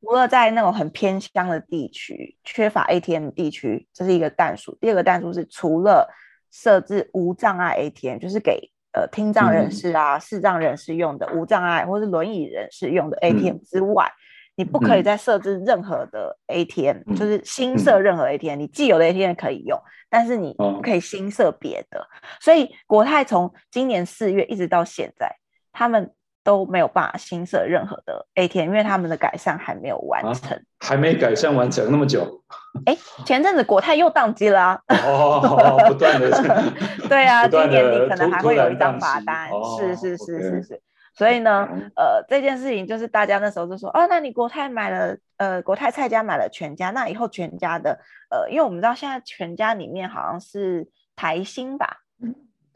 [0.00, 4.76] 除了在那种很偏乡的地区缺乏 ATM 地区，这是一个弹数。
[4.80, 6.08] 第二个弹数是除了
[6.50, 14.18] 设置无障碍 ATM，就是给呃听障人士啊、嗯、视障人士用的无障碍，或是轮椅人士用的 ATM 之外，嗯、
[14.56, 18.56] 你不可以再设置任何的 ATM，、嗯、就是新设任何 ATM。
[18.56, 22.00] 嗯、你既有的 ATM 可以用，但是你不可以新设别的。
[22.00, 25.36] 嗯、所以国泰从今年四月一直到现在，
[25.72, 26.12] 他们。
[26.42, 32.42] 都没有办法新设任何的 ATM，因为他们的改善还没有完成，啊、还没改善完成那么久。
[32.86, 34.82] 哎，前阵子国泰又宕机了啊！
[35.04, 36.30] 哦，不断的，
[37.08, 40.82] 对啊， 今年你可能还会有一张罚单，哦、是是是是是。
[41.12, 47.98] 所以呢，呃，这件事情就是大家那时候就说，哦，那你国泰买了，呃，国泰蔡家买了全家，那以后全家的，
[48.30, 51.98] 呃，因为我们知道现在全家里面好像是台新吧。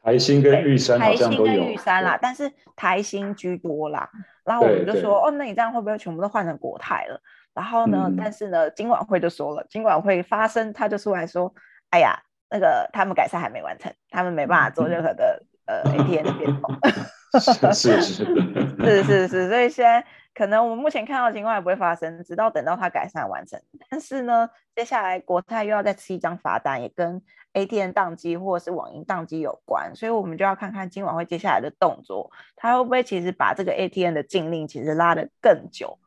[0.05, 4.09] 台新跟玉山好像都有，台新跟玉山啦，但是台新居多啦。
[4.45, 7.19] 然后我们就说，哦，那你这样会不会全部都换成国泰了？
[7.55, 11.53] 然后呢，嗯、但是呢，金管会就说了，金管会发声，他就出来说，
[11.89, 12.15] 哎呀，
[12.51, 16.71] 那个他们改善还没完成，他们没办法做任何的、嗯、呃 ATM 的变动。
[17.41, 20.05] 是是 是是是是，所以现在。
[20.37, 23.57] 可能我们目前看到的情况也不会发生，直到等到它改善完成。
[23.89, 27.23] 但是呢，接下来国泰又要再吃一张罚单，也跟
[27.55, 35.99] ATM 宕机或者是网银宕机有关，所以我们就要看看今晚会接下来的动作，它会不会其实把这个 ATM 的禁令其实拉得更久，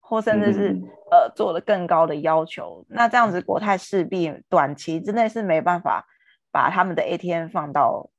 [0.00, 2.84] 或甚至是、嗯、呃做了更高的要求。
[2.88, 6.06] 那这样子国泰势必短期之内是没办法
[6.50, 8.10] 把他们的 ATM 放到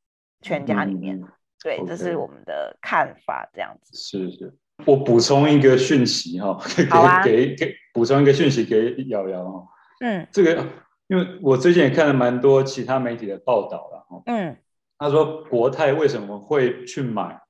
[0.41, 1.19] 全家里面。
[1.19, 1.27] 嗯、
[1.63, 1.87] 对，Okay.
[1.87, 3.97] 这是我们的看法，这样子。
[3.97, 4.53] 是是。
[4.85, 6.85] 我补充一个讯息哈，给
[7.23, 9.67] 给给补充一个讯息给瑶瑶哈。
[10.01, 10.65] 嗯，这个
[11.07, 14.21] 因为我最近也看了蛮多其他媒体的报道了哈。
[14.25, 14.57] 嗯，
[14.97, 17.41] 他说国泰为什么会去买，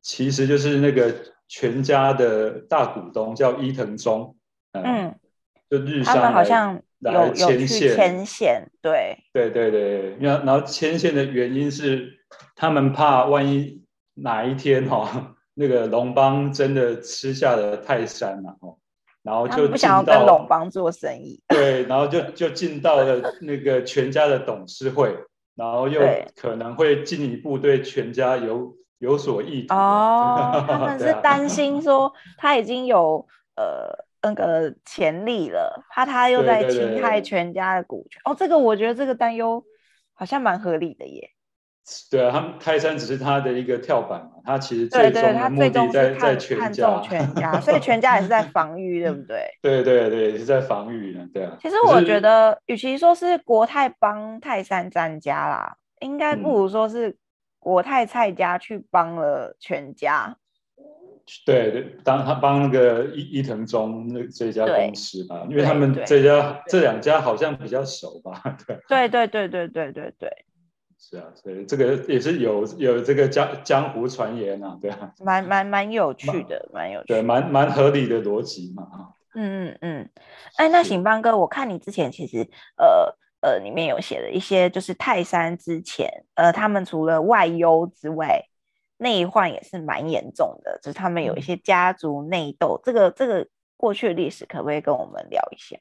[0.00, 1.14] 其实就是那个
[1.48, 4.36] 全家的大股东叫伊藤忠，
[4.72, 5.14] 嗯，
[5.70, 12.20] 就日商他们好像有来牵线牵线，对对对对，然后然后牵线的原因是
[12.56, 13.82] 他们怕万一
[14.14, 15.30] 哪一天哈。
[15.56, 18.76] 那个龙邦真的吃下了泰山了哦，
[19.24, 21.42] 然后就不想要跟龙邦做生意。
[21.48, 25.16] 对，然后就就进到了那个全家的董事会，
[25.56, 26.00] 然后又
[26.36, 29.74] 可能会进一步对全家有有所意图。
[29.74, 33.90] 哦， 他们是担心说他已经有呃
[34.22, 38.20] 那个潜力了，怕他又在侵害全家的股权。
[38.26, 39.64] 哦，这个我觉得这个担忧
[40.12, 41.30] 好像蛮合理的耶。
[42.10, 49.44] 对啊，他们泰山只是他的一个跳板嘛，他其实最终的目的在在全家，全 家，所以全家也是在防御，对不对？
[49.60, 51.58] 对对对，也是在防御呢，对啊。
[51.60, 57.16] 其实我觉得，与其说是国泰帮泰山詹家啦，应该不如说是
[57.58, 60.36] 国泰蔡家去帮了全家。
[60.78, 60.84] 嗯、
[61.44, 68.42] 对对，当他帮那个伊伊藤忠那这家公司吧，因为他们这家这两家好像比较熟吧，
[68.88, 70.44] 对对对对对对对对。
[70.98, 80.10] 是啊，所以这个也是有有这个江江湖传言啊，对啊，蛮蛮蛮有趣的，蛮有趣的，对，蛮蛮合理的逻辑嘛，嗯嗯嗯，
[80.56, 88.42] 哎，那行邦哥，我看你之前其实呃呃里面有写了一些，就是泰山之前，呃，他们除了外忧之外，
[88.96, 95.76] 内患也是蛮严重的，就是他们有一些家族内斗，嗯、这个这个过去的历史，可不可以跟我们聊一下？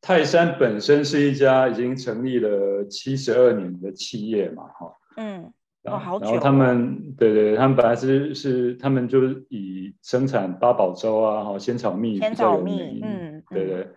[0.00, 6.24] 泰山本身是一家已经成立了七十二年的企业嘛，哈，嗯，哦，好久。
[6.24, 13.88] 然后他们，对对，他们本来是是，他们就是以生产八宝粥啊，哈，仙草蜜比较有名，嗯，对对。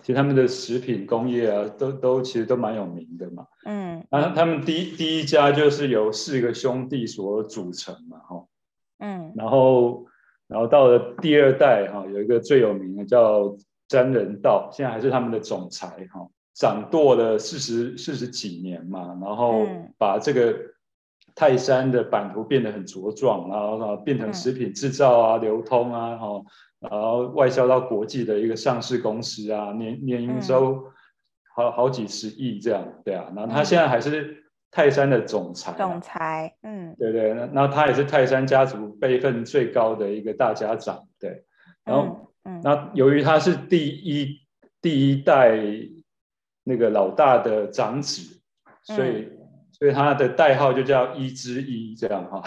[0.00, 4.02] 其实他们的食品工业啊，都都其实都蛮有名的嘛，嗯。
[4.10, 8.44] 然后他们第一第一家就是由四个兄弟所组成嘛，哈，
[9.00, 9.32] 嗯。
[9.36, 10.06] 然后，
[10.48, 13.54] 然后到了第二代，哈，有一个最有名的叫。
[13.92, 19.66] 詹仁道现在还是他们的总裁哈，掌舵了四十四十几年嘛，然后
[19.98, 20.56] 把这个
[21.34, 26.42] 泰山的版图变得很茁壮，然后啊变成食品制造啊、流通啊，哈，
[26.80, 30.82] 然后外销到国际的一个上市公司啊，年年营收
[31.54, 41.44] 好好几十亿这样，对啊，然后他现在还是泰山的总裁，总裁，嗯，对对，那他也是泰山家族辈分最高的一个大家长，对，
[41.84, 42.31] 然后。
[42.44, 44.38] 嗯，那由于他是第一
[44.80, 45.56] 第一代
[46.64, 48.40] 那个老大的长子，
[48.82, 49.38] 所以、嗯、
[49.72, 52.42] 所以他的代号就叫一之一这样哈。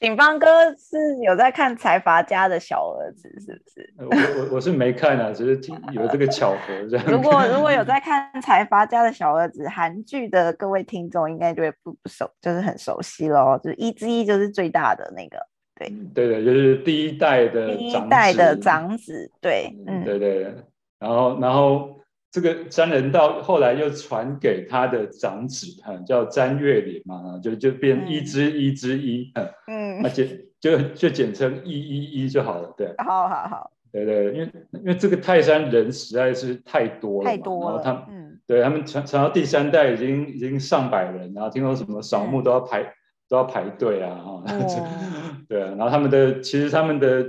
[0.00, 3.94] 警方哥是有在看财阀家的小儿子是不是？
[4.36, 7.06] 我我我是没看啊，只是听有这个巧合这样。
[7.06, 13.58] 如果 如果有在看财阀家的小儿子韩剧的各位听众，应该就会不不熟，就是很熟悉喽。
[13.62, 15.38] 就是一之一就是最大的那个。
[15.76, 15.92] 对。
[16.14, 20.54] 对对，就是第一代的长子，第一代的长子，对，嗯，对对，
[20.98, 22.00] 然后然后
[22.30, 29.32] 这个詹仁道后来又传给他的长子，哈，叫詹月林嘛，就就变一之一之一，
[29.66, 42.94] 嗯，那简就就简称一一一就好了，对，好好好，对对，因为因为这个泰山人实在是太多了，太多了，然后他，嗯，对他们传传到第三代已经已经上百人，然后听说什么扫墓都要排。
[43.34, 44.44] 都要排队啊，哈、哦，
[45.48, 47.28] 对啊，然后他们的其实他们的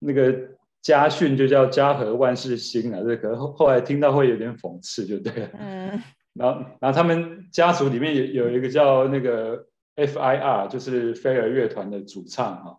[0.00, 0.34] 那个
[0.82, 6.02] 家训就叫家和万事兴啊，这可能后后来听到会有点讽刺，就对了，嗯，
[6.34, 12.76] 然后然后他们家族里面有有一个叫那个 F.I.R，就是飞儿乐团的主唱哈，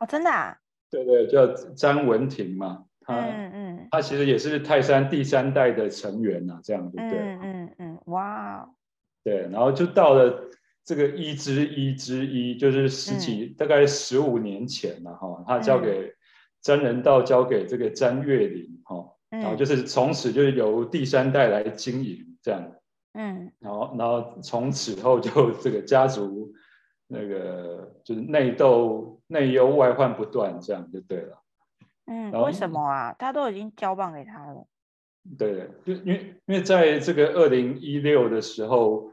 [0.00, 0.56] 哦，真的啊，
[0.90, 1.46] 对对，叫
[1.76, 7.20] 詹文婷嘛，他嗯嗯，他其实也是泰山第三代的成员呐，这样对不对？
[7.20, 8.68] 嗯嗯嗯，哇，
[9.22, 10.50] 对，然后就到了。
[10.86, 16.14] 这个一之一之一就是十几，嗯、大概十五年前了哈，他交给
[16.62, 22.72] 詹仁道，交给这个詹月林哈，嗯、然后就是从此就是由第三代来经营这样，
[23.14, 26.52] 嗯，然后然后从此后就 这个家族
[27.08, 31.42] 那个就是内斗内忧外患不断，这样就对了，
[32.06, 33.12] 嗯，为什么啊？
[33.18, 34.64] 他都已经交棒给他了，
[35.36, 39.10] 对，就因为因为在这个二零一六的时候。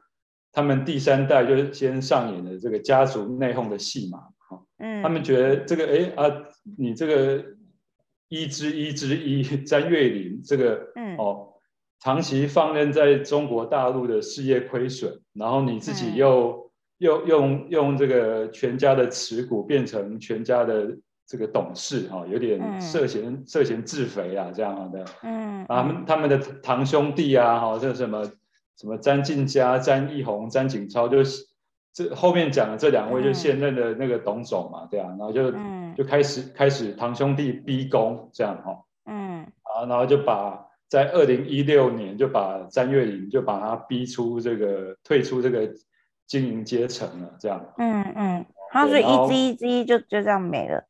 [0.53, 6.31] 他们第三代就是先上演了这个家族内讧的戏码，哈，嗯，他们觉得这个，哎啊，
[6.77, 7.43] 你这个
[8.29, 11.47] 一之一之一詹月林这个，嗯，哦，
[11.99, 20.95] 长期放任在中国大陆的事业亏损，然后你自己又又用用这个全家的持股变成全家的
[21.25, 28.23] 这个董事，哈，有点涉嫌涉嫌自肥啊，这样的，嗯，他们他们的堂兄弟啊，哈，这什么？
[28.77, 31.45] 什么詹静佳、詹义宏、詹景超，就是
[31.93, 45.69] 这后面讲的这两位就现任的那个董总嘛，对啊，然后就、嗯、就开始开始堂兄弟逼宫这样哈，嗯，啊，然后就把在二零一六年就把詹月林就把他逼出这个退出这个
[46.25, 50.83] 经营阶层了，这样，嗯嗯，他是一之一之一就就这样没了，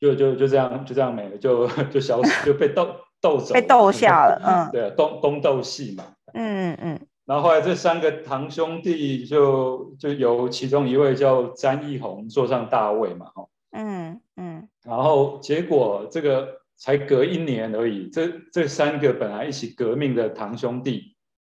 [0.00, 2.88] 就就就这样就这样没了，就就消失，就被斗
[3.20, 4.40] 斗走， 被斗下了。
[4.42, 6.04] 嗯， 对，东东斗戏嘛。
[6.32, 7.05] 嗯嗯嗯。
[7.26, 13.46] 然后后来这三个堂兄弟就就由其中一位叫詹义宏坐上大位嘛，哈。
[13.72, 14.68] 嗯嗯。
[14.84, 21.16] 然后结果这个才隔一年而已，这这三个本来一起革命的堂兄弟，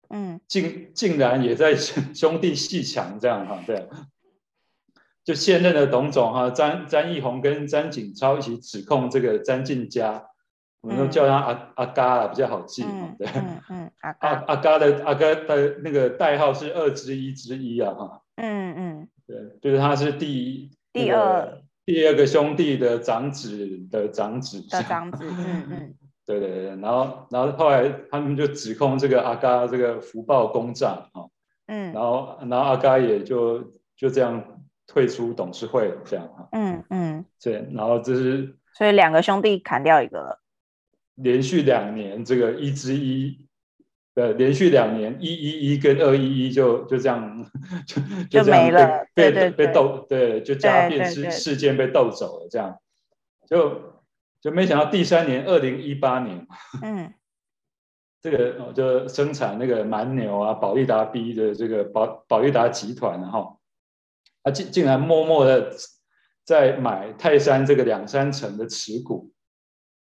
[0.09, 3.87] 嗯，竟竟然也在兄弟鬩墙这样哈，对。
[5.23, 10.25] 就现任的董总哈，詹詹义宏跟詹景超一起指控这个詹进家，
[10.81, 13.29] 我们都叫他阿、嗯、阿嘎啊，比较好记嘛，对，
[14.01, 21.61] 阿阿阿嘎的阿嘎的那个代号是二之一之一啊，哈，嗯嗯，对，就是他是第第二。
[21.85, 24.61] 第二个兄弟的长子的长子。
[24.69, 25.95] 的长子，嗯嗯，
[26.27, 31.25] 对对对，然后然后后来他们就指控这个阿嘎这个福报公账啊，
[31.67, 34.55] 嗯，然后然后阿嘎也就就这样。
[34.91, 40.41] 退出董事会这样哈，嗯嗯，对，然后这是所以两个兄弟砍掉一个了，
[41.17, 43.47] 连续两年这个一之一，
[44.19, 47.47] 呃，连续两年一一一跟二一一就就这样
[47.87, 48.03] 就
[48.43, 52.77] 就没了，被被被斗，对，就家变事事件被斗走了，这样。
[53.49, 53.81] 就
[54.41, 56.47] 就没想到第三年二零一八年，
[56.83, 57.15] 嗯，
[58.21, 63.57] 这个就生产那个蛮牛啊，保利达 B 的这个保保利达集团然后。
[64.41, 65.71] 他竟竟然默默的
[66.45, 69.31] 在买泰山这个两三成的持股，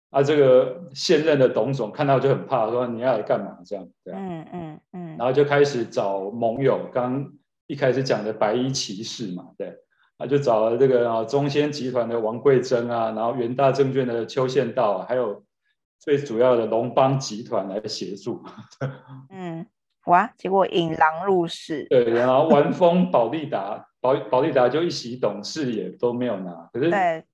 [0.09, 3.57] 啊，这个现任的董总看到就很怕，说你要来干嘛？
[3.65, 7.29] 这样，对啊，嗯嗯嗯，然后就开始找盟友，刚
[7.67, 9.75] 一开始讲的白衣骑士嘛，对，
[10.17, 15.43] 啊，就找了这个啊中仙集团的王桂珍啊，然后元大证券的邱宪道，还有
[15.99, 18.41] 最主要的龙邦集团来协助，
[19.29, 19.65] 嗯，
[20.07, 23.85] 哇，结果引狼入室，对，然后玩疯保利达。
[23.99, 26.91] 保保利达就一席董事也都没有拿，可是，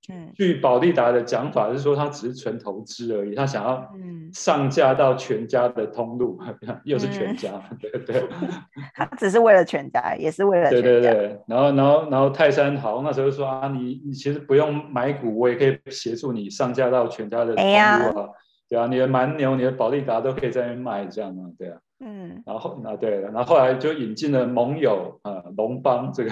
[0.09, 3.87] 嗯，据保利达的讲法是说，他只是纯投资而已，他想要
[4.33, 8.23] 上架到全家的通路，嗯、又是全家，嗯、对对，
[8.95, 11.01] 他只是为了全家，也是为了全家，对。
[11.01, 18.29] 对对，然后然后然后泰山豪那时候说啊，你你其实不用买股，我也可以协助你上架到全家的通路啊，
[18.69, 21.77] 对啊，你的蛮牛，你的保利达都可以在那边卖，这样啊，对啊。
[21.99, 26.31] 嗯，然后啊对了，然后后来就引进了盟友啊，龙邦这个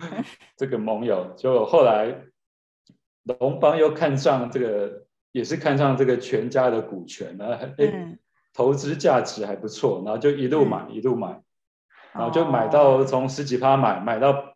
[0.56, 2.16] 这个盟友，就后来
[3.38, 8.18] 龙邦又看上这个，也是看上这个全家的股权啊，哎、嗯，
[8.52, 11.40] 投资价值还不错，然后就一路买、嗯、一路买，
[12.12, 14.54] 然后就买到从十几趴买买到，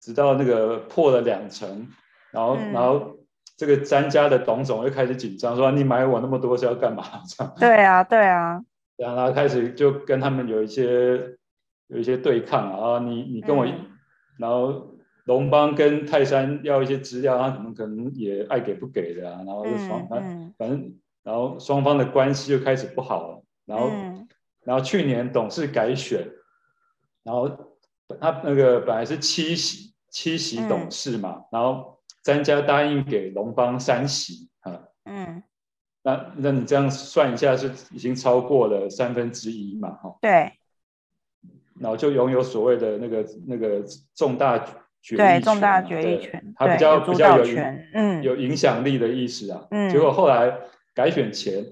[0.00, 1.88] 直到那个破了两成，
[2.30, 3.18] 然后、嗯、然后
[3.56, 7.04] 这个詹家的董总又开始紧张，说你买我那么多是要干嘛？
[7.28, 7.54] 这样。
[7.58, 8.62] 对啊，对啊。
[8.96, 11.36] 然后开始就跟他们有一些
[11.88, 13.90] 有一些对抗啊，你你跟我，嗯、
[14.38, 19.42] 然后龙邦跟泰山要一些资料，他怎么可能也爱给不给的啊？
[19.44, 23.42] 然后就双方、嗯、反正然后双方的关系就开始不好了。
[23.66, 24.28] 然后、嗯、
[24.64, 26.30] 然后去年董事改选，
[27.22, 27.48] 然后
[28.20, 34.80] 他那个本来是七席七席董事嘛，嗯、然后詹家答应给龙邦三席啊。
[35.04, 35.42] 嗯。
[36.04, 39.90] 那那你这样算一下，是已经超过了三分之一嘛？
[40.02, 40.52] 哈，对。
[41.80, 43.82] 然后就拥有所谓的那个那个
[44.14, 44.58] 重大
[45.02, 47.56] 决议权，对，重大决议权，他比较比较有
[47.94, 49.66] 嗯有影响力的意思啊。
[49.70, 49.90] 嗯。
[49.90, 50.56] 结果后来
[50.94, 51.64] 改选前，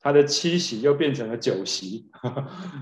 [0.00, 2.06] 他的七席又变成了九席。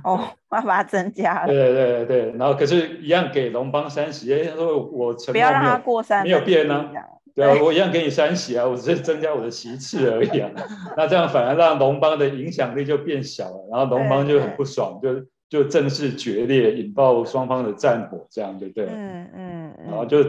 [0.04, 1.46] 哦，把它增加了。
[1.46, 4.34] 对对对对，然后可是，一样给龙邦三席。
[4.44, 6.90] 他说我承诺不要让他过三，没有变呢。
[7.34, 10.50] 对啊，我一样给你三席啊，我只是增加我的席次而已啊。
[10.96, 18.86] 那这样反而让龙邦的影响力就变小了，然后龙邦就很不爽，就就正式决裂，引爆双方的战火，这样对不对？
[18.86, 19.74] 嗯嗯。
[19.86, 20.24] 然后就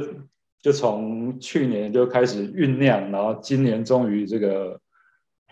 [0.61, 4.79] 就从去年就开始酝酿，然后今年终于这个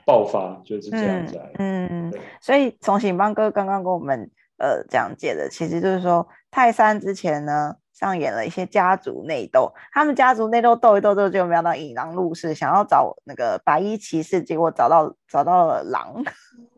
[0.08, 1.38] 爆发，就是这样子。
[1.60, 7.76] 嗯，所以从醒邦哥刚刚跟我们呃讲解的，其实就是说泰山之前呢。
[7.98, 16.24] 上演了一些家族内斗，他们家族内斗斗一斗之后，就没有到引狼入室，想要找那个白衣骑士，结果找到找到了狼。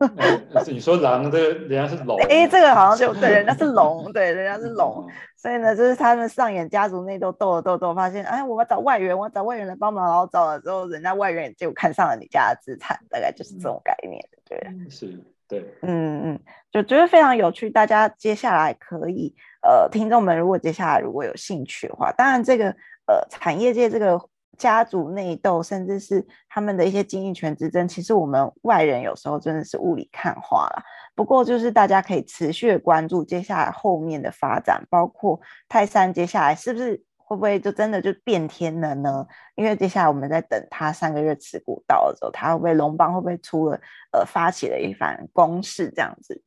[0.16, 2.16] 欸、你说狼，这个人家是龙。
[2.24, 5.06] 哎、欸，这个好像就 对，人家是龙，对，人家是龙。
[5.36, 14.58] 所以呢，就是他们上演家族内斗，斗了斗斗，发现哎，我要找外援，我要找外援来帮忙，然后找了之后，人家外援就看上了你家的资产，大概就是这种概念，对。
[14.88, 16.40] 是，对，嗯嗯，
[16.70, 19.34] 就觉得非常有趣，大家接下来可以。
[19.62, 22.70] 呃，听众们，如果接下来如果有兴趣的话，当然这个
[23.06, 24.18] 呃产业界这个
[24.56, 30.82] 家族内斗，甚至是他们的一些经营权之争，其实我们外人有时候真的是雾里看花了。
[31.14, 35.38] 不过就是大家可以持续的关注接下来后面的发展，包括
[35.68, 39.26] 泰山接下来是不是会不会就真的就变天了呢？
[39.54, 43.80] 因为接下来我们在等他三个月持股到了之后，他会不会龙邦会不会出了
[44.12, 46.42] 呃发起了一番攻势这样子？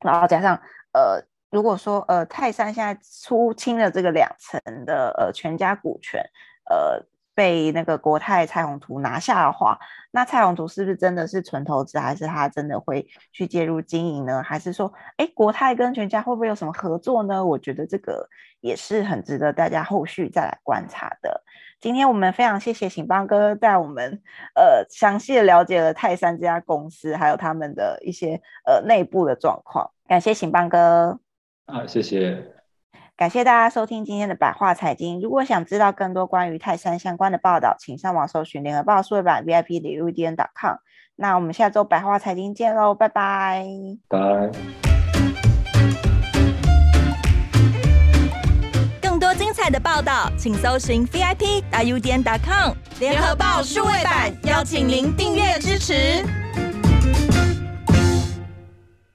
[0.00, 0.60] 然后加上
[0.92, 6.20] 呃，如果说呃泰山现在出清了这个两层的呃全家股权，
[6.68, 7.06] 呃。
[7.34, 9.78] 被那个国泰蔡宏图拿下的话，
[10.10, 14.42] 那蔡宏图是不是真的是纯投资，还是他真的会去介入经营呢？
[14.42, 17.42] 还是说，哎，国泰跟全家会不会有什么合作呢？
[17.42, 18.28] 我觉得这个
[18.60, 21.42] 也是很值得大家后续再来观察的。
[21.80, 24.20] 今天我们非常谢谢醒邦哥带我们
[24.54, 29.90] 呃详细的了解了泰山这家公司，还有他们的一些呃内部的状况。
[30.06, 31.18] 感谢醒邦哥。
[31.66, 32.52] 啊，谢谢。
[33.16, 35.20] 感谢大家收听今天的百话财经。
[35.20, 40.76] 如果想知道更多关于泰山相关的报道，请上网搜寻联合报数位版 VIP 的 UDN.com。
[41.14, 43.64] 那我们下周百话财经见喽，拜拜。
[44.08, 44.50] 拜。
[49.00, 56.24] 更多精彩的报道，请搜寻 VIP 的 UDN.com 联合报数位版，邀请您订阅支持。